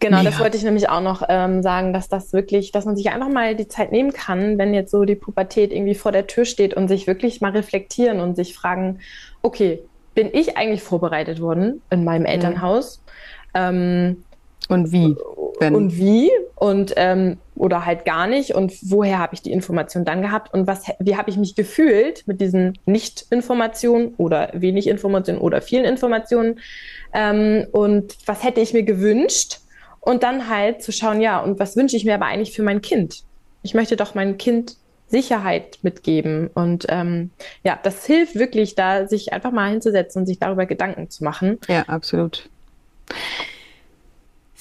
Genau, 0.00 0.18
Mega. 0.18 0.30
das 0.30 0.40
wollte 0.40 0.56
ich 0.56 0.64
nämlich 0.64 0.88
auch 0.88 1.00
noch 1.00 1.22
ähm, 1.28 1.62
sagen, 1.62 1.92
dass 1.92 2.08
das 2.08 2.32
wirklich, 2.32 2.72
dass 2.72 2.84
man 2.84 2.96
sich 2.96 3.10
einfach 3.10 3.28
mal 3.28 3.54
die 3.54 3.68
Zeit 3.68 3.92
nehmen 3.92 4.12
kann, 4.12 4.58
wenn 4.58 4.74
jetzt 4.74 4.90
so 4.90 5.04
die 5.04 5.14
Pubertät 5.14 5.72
irgendwie 5.72 5.94
vor 5.94 6.10
der 6.10 6.26
Tür 6.26 6.44
steht 6.44 6.74
und 6.74 6.88
sich 6.88 7.06
wirklich 7.06 7.40
mal 7.40 7.52
reflektieren 7.52 8.18
und 8.18 8.34
sich 8.34 8.54
fragen, 8.54 8.98
okay, 9.42 9.80
bin 10.14 10.30
ich 10.32 10.56
eigentlich 10.56 10.82
vorbereitet 10.82 11.40
worden 11.40 11.80
in 11.90 12.02
meinem 12.02 12.26
Elternhaus? 12.26 13.00
Ähm, 13.54 14.24
und 14.68 14.92
wie? 14.92 15.16
Wenn, 15.58 15.74
und 15.74 15.96
wie? 15.96 16.30
Und 16.56 16.94
ähm, 16.96 17.38
oder 17.54 17.84
halt 17.84 18.04
gar 18.04 18.26
nicht. 18.26 18.54
Und 18.54 18.72
woher 18.82 19.18
habe 19.18 19.34
ich 19.34 19.42
die 19.42 19.52
Information 19.52 20.04
dann 20.04 20.22
gehabt? 20.22 20.52
Und 20.52 20.66
was 20.66 20.84
wie 20.98 21.16
habe 21.16 21.30
ich 21.30 21.36
mich 21.36 21.54
gefühlt 21.54 22.26
mit 22.26 22.40
diesen 22.40 22.78
Nicht-Informationen 22.86 24.14
oder 24.16 24.50
wenig 24.52 24.88
Informationen 24.88 25.40
oder 25.40 25.62
vielen 25.62 25.84
Informationen? 25.84 26.60
Ähm, 27.12 27.66
und 27.72 28.16
was 28.26 28.42
hätte 28.42 28.60
ich 28.60 28.72
mir 28.72 28.82
gewünscht? 28.82 29.60
Und 30.00 30.24
dann 30.24 30.48
halt 30.48 30.82
zu 30.82 30.90
schauen 30.90 31.20
ja 31.20 31.40
und 31.40 31.60
was 31.60 31.76
wünsche 31.76 31.96
ich 31.96 32.04
mir 32.04 32.14
aber 32.14 32.26
eigentlich 32.26 32.52
für 32.52 32.64
mein 32.64 32.82
Kind? 32.82 33.22
Ich 33.62 33.74
möchte 33.74 33.94
doch 33.94 34.16
meinem 34.16 34.36
Kind 34.36 34.76
Sicherheit 35.06 35.78
mitgeben. 35.82 36.50
Und 36.54 36.86
ähm, 36.88 37.30
ja 37.62 37.78
das 37.80 38.04
hilft 38.06 38.34
wirklich 38.34 38.74
da 38.74 39.06
sich 39.06 39.32
einfach 39.32 39.52
mal 39.52 39.70
hinzusetzen 39.70 40.22
und 40.22 40.26
sich 40.26 40.40
darüber 40.40 40.66
Gedanken 40.66 41.10
zu 41.10 41.22
machen. 41.22 41.58
Ja, 41.68 41.82
absolut. 41.82 42.48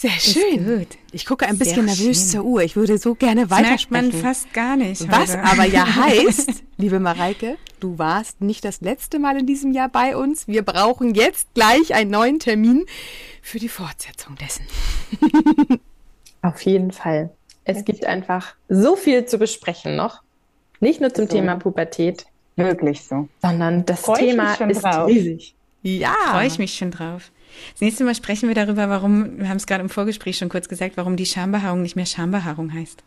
Sehr 0.02 0.20
schön. 0.20 0.66
gut. 0.80 0.88
Ich 1.12 1.26
gucke 1.28 1.46
ein 1.46 1.58
Sehr 1.58 1.66
bisschen 1.66 1.86
nervös 1.86 2.18
schön. 2.22 2.30
zur 2.30 2.44
Uhr. 2.46 2.62
Ich 2.64 2.76
würde 2.76 2.98
so 2.98 3.14
gerne 3.14 3.46
Das 3.46 3.60
merkt 3.62 3.92
man 3.92 4.06
weitersprechen. 4.06 4.22
fast 4.26 4.54
gar 4.54 4.76
nicht. 4.76 5.12
Was 5.12 5.32
heute. 5.38 5.44
aber 5.44 5.66
ja 5.66 5.96
heißt, 5.96 6.64
liebe 6.78 7.00
Mareike, 7.00 7.58
du 7.80 8.00
warst 8.00 8.42
nicht 8.42 8.66
das 8.66 8.82
letzte 8.82 9.20
Mal 9.20 9.38
in 9.38 9.46
diesem 9.46 9.74
Jahr 9.74 9.90
bei 9.90 10.18
uns. 10.18 10.48
Wir 10.48 10.64
brauchen 10.64 11.14
jetzt 11.14 11.54
gleich 11.54 11.94
einen 11.94 12.10
neuen 12.10 12.40
Termin 12.40 12.86
für 13.44 13.60
die 13.60 13.70
Fortsetzung 13.70 14.36
dessen. 14.38 14.66
Auf 16.42 16.62
jeden 16.64 16.92
Fall. 16.92 17.30
Es 17.64 17.86
gibt 17.86 18.06
einfach 18.06 18.56
so 18.70 18.96
viel 18.96 19.26
zu 19.26 19.38
besprechen 19.38 19.96
noch. 19.96 20.22
Nicht 20.80 21.00
nur 21.00 21.14
zum 21.14 21.28
So. 21.28 21.34
Thema 21.36 21.58
Pubertät, 21.58 22.26
Wirklich 22.56 23.04
so. 23.04 23.28
sondern 23.42 23.86
das 23.86 24.02
Freu 24.02 24.16
Thema 24.18 24.56
schon 24.56 24.72
ist 24.72 24.82
drauf. 24.82 25.08
riesig. 25.08 25.54
Ja. 25.84 26.16
Freue 26.32 26.48
ich 26.48 26.58
mich 26.58 26.74
schon 26.76 26.90
drauf. 26.92 27.32
Das 27.74 27.82
nächste 27.82 28.04
Mal 28.04 28.16
sprechen 28.16 28.48
wir 28.48 28.56
darüber, 28.56 28.90
warum, 28.90 29.40
wir 29.40 29.50
haben 29.50 29.58
es 29.58 29.68
gerade 29.68 29.82
im 29.84 29.90
Vorgespräch 29.90 30.38
schon 30.38 30.50
kurz 30.50 30.68
gesagt, 30.70 30.98
warum 30.98 31.16
die 31.18 31.26
Schambehaarung 31.26 31.82
nicht 31.82 31.96
mehr 31.96 32.06
Schambehaarung 32.06 32.74
heißt. 32.74 33.04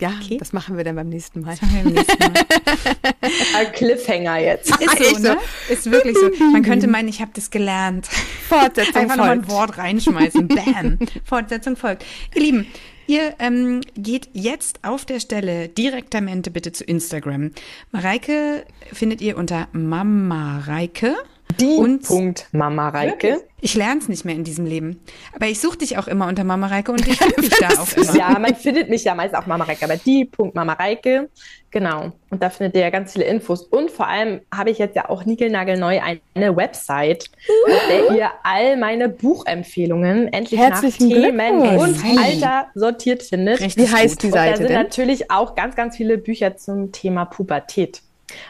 Ja, 0.00 0.12
Okay. 0.22 0.38
das 0.38 0.54
machen 0.54 0.78
wir 0.78 0.84
dann 0.84 0.96
beim 0.96 1.10
nächsten 1.10 1.42
Mal. 1.42 1.50
Das 1.50 1.60
machen 1.62 1.74
wir 1.76 1.82
beim 1.84 1.92
nächsten 1.92 2.18
Mal. 2.18 2.32
Ein 3.58 3.72
Cliffhanger 3.72 4.38
jetzt. 4.38 4.70
Ist 4.80 5.16
so, 5.16 5.18
ne? 5.22 5.36
Ist 5.68 5.90
wirklich 5.90 6.16
so. 6.16 6.30
Man 6.52 6.62
könnte 6.62 6.88
meinen, 6.88 7.08
ich 7.08 7.20
habe 7.20 7.32
das 7.34 7.50
gelernt. 7.50 8.06
Fortsetzung 8.48 8.96
Einfach 9.02 9.16
nochmal 9.16 9.32
ein 9.32 9.44
folgt. 9.44 9.50
Wort 9.52 9.78
reinschmeißen. 9.78 10.48
Bam. 10.48 10.98
Fortsetzung 11.24 11.76
folgt. 11.76 12.06
Ihr 12.34 12.40
Lieben, 12.42 12.66
ihr 13.08 13.34
ähm, 13.40 13.82
geht 13.94 14.30
jetzt 14.32 14.80
auf 14.84 15.04
der 15.04 15.20
Stelle 15.20 15.68
direktamente 15.68 16.50
bitte 16.50 16.72
zu 16.72 16.82
Instagram. 16.84 17.50
Mareike 17.92 18.64
findet 18.92 19.20
ihr 19.20 19.36
unter 19.36 19.68
Mama 19.72 20.60
Reike. 20.60 21.14
Die 21.58 21.76
Und- 21.76 22.02
Punkt 22.06 22.48
Mama 22.52 22.88
Reike. 22.90 23.42
Ich 23.62 23.74
lerne 23.74 24.00
es 24.00 24.08
nicht 24.08 24.24
mehr 24.24 24.34
in 24.34 24.44
diesem 24.44 24.64
Leben. 24.64 25.00
Aber 25.34 25.46
ich 25.46 25.60
suche 25.60 25.76
dich 25.78 25.98
auch 25.98 26.08
immer 26.08 26.26
unter 26.28 26.44
Mama 26.44 26.68
Reike 26.68 26.92
und 26.92 27.06
ich 27.06 27.18
finde 27.18 27.42
dich 27.42 27.50
da 27.58 27.68
auch 27.80 27.92
immer. 27.96 28.16
Ja, 28.16 28.38
man 28.38 28.54
findet 28.54 28.88
mich 28.88 29.04
ja 29.04 29.14
meist 29.14 29.34
auch 29.34 29.44
Mama 29.46 29.64
Reike, 29.64 29.84
aber 29.84 29.96
die 29.98 30.24
Punkt 30.24 30.54
Mama 30.54 30.72
Reike. 30.74 31.28
Genau. 31.70 32.12
Und 32.30 32.42
da 32.42 32.48
findet 32.48 32.74
ihr 32.76 32.80
ja 32.82 32.90
ganz 32.90 33.12
viele 33.12 33.26
Infos. 33.26 33.62
Und 33.64 33.90
vor 33.90 34.06
allem 34.08 34.40
habe 34.54 34.70
ich 34.70 34.78
jetzt 34.78 34.96
ja 34.96 35.10
auch 35.10 35.24
niegelnagelneu 35.26 36.00
eine 36.34 36.56
Website, 36.56 37.30
auf 37.66 37.80
der 37.90 38.16
ihr 38.16 38.30
all 38.44 38.76
meine 38.78 39.08
Buchempfehlungen 39.10 40.32
endlich 40.32 40.58
Herzlichen 40.58 41.08
nach 41.08 41.16
Themen 41.16 41.78
und 41.78 42.18
Alter 42.18 42.66
sortiert 42.74 43.22
findet. 43.22 43.60
Richtig 43.60 43.88
Wie 43.90 43.94
heißt 43.94 44.14
gut. 44.14 44.22
die 44.22 44.26
Und 44.28 44.34
da 44.36 44.44
Seite 44.44 44.56
sind 44.58 44.70
denn? 44.70 44.82
natürlich 44.82 45.30
auch 45.30 45.54
ganz, 45.54 45.76
ganz 45.76 45.96
viele 45.96 46.16
Bücher 46.16 46.56
zum 46.56 46.92
Thema 46.92 47.26
Pubertät. 47.26 48.00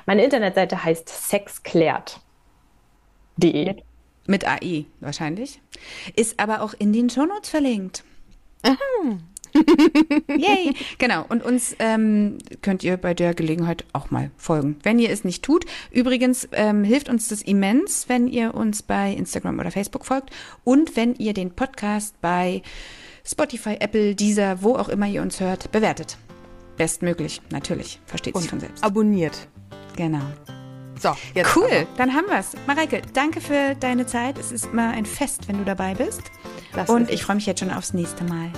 Meine 0.06 0.22
Internetseite 0.22 0.84
heißt 0.84 1.08
sexklärt.de. 3.40 3.82
Mit 4.26 4.46
AI 4.46 4.84
wahrscheinlich. 5.00 5.60
Ist 6.14 6.38
aber 6.38 6.62
auch 6.62 6.74
in 6.78 6.92
den 6.92 7.10
Shownotes 7.10 7.50
verlinkt. 7.50 8.04
Yay! 10.28 10.74
Genau. 10.98 11.24
Und 11.28 11.42
uns 11.42 11.74
ähm, 11.80 12.38
könnt 12.62 12.84
ihr 12.84 12.96
bei 12.96 13.14
der 13.14 13.34
Gelegenheit 13.34 13.84
auch 13.92 14.12
mal 14.12 14.30
folgen, 14.36 14.76
wenn 14.84 15.00
ihr 15.00 15.10
es 15.10 15.24
nicht 15.24 15.42
tut. 15.42 15.64
Übrigens 15.90 16.48
ähm, 16.52 16.84
hilft 16.84 17.08
uns 17.08 17.28
das 17.28 17.42
immens, 17.42 18.08
wenn 18.08 18.28
ihr 18.28 18.54
uns 18.54 18.82
bei 18.82 19.12
Instagram 19.12 19.58
oder 19.58 19.72
Facebook 19.72 20.04
folgt 20.04 20.30
und 20.62 20.94
wenn 20.94 21.16
ihr 21.16 21.32
den 21.32 21.50
Podcast 21.50 22.20
bei 22.20 22.62
Spotify, 23.24 23.76
Apple, 23.80 24.14
Deezer, 24.14 24.62
wo 24.62 24.76
auch 24.76 24.88
immer 24.88 25.06
ihr 25.06 25.22
uns 25.22 25.40
hört, 25.40 25.72
bewertet. 25.72 26.18
Bestmöglich, 26.76 27.40
natürlich. 27.50 27.98
Versteht 28.06 28.36
sich 28.36 28.48
von 28.48 28.60
selbst. 28.60 28.84
Abonniert. 28.84 29.48
Genau. 29.96 30.22
So, 31.00 31.16
jetzt 31.34 31.56
Cool, 31.56 31.64
aber. 31.64 31.86
dann 31.96 32.12
haben 32.14 32.26
wir's. 32.28 32.52
Mareike, 32.66 33.00
danke 33.14 33.40
für 33.40 33.74
deine 33.80 34.04
Zeit. 34.06 34.36
Es 34.38 34.52
ist 34.52 34.66
immer 34.66 34.90
ein 34.90 35.06
Fest, 35.06 35.48
wenn 35.48 35.56
du 35.58 35.64
dabei 35.64 35.94
bist. 35.94 36.22
Das 36.74 36.88
Und 36.90 37.10
ich 37.10 37.24
freue 37.24 37.36
mich 37.36 37.46
jetzt 37.46 37.60
schon 37.60 37.70
aufs 37.70 37.94
nächste 37.94 38.22
Mal. 38.24 38.50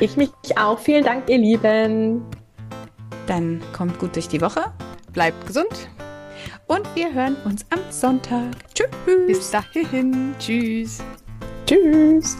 Ich 0.00 0.16
mich 0.16 0.30
auch. 0.56 0.78
Vielen 0.78 1.04
Dank, 1.04 1.28
ihr 1.30 1.38
Lieben. 1.38 2.22
Dann 3.26 3.62
kommt 3.72 3.98
gut 3.98 4.14
durch 4.16 4.28
die 4.28 4.40
Woche 4.40 4.72
Bleibt 5.12 5.46
gesund. 5.46 5.88
und 6.66 6.86
wir 6.94 7.12
hören 7.12 7.36
uns 7.44 7.64
am 7.70 7.80
Sonntag. 7.90 8.52
Tschüss. 8.74 8.88
Bis 9.26 9.50
dahin. 9.50 10.34
Tschüss. 10.38 10.98
Tschüss. 11.66 12.36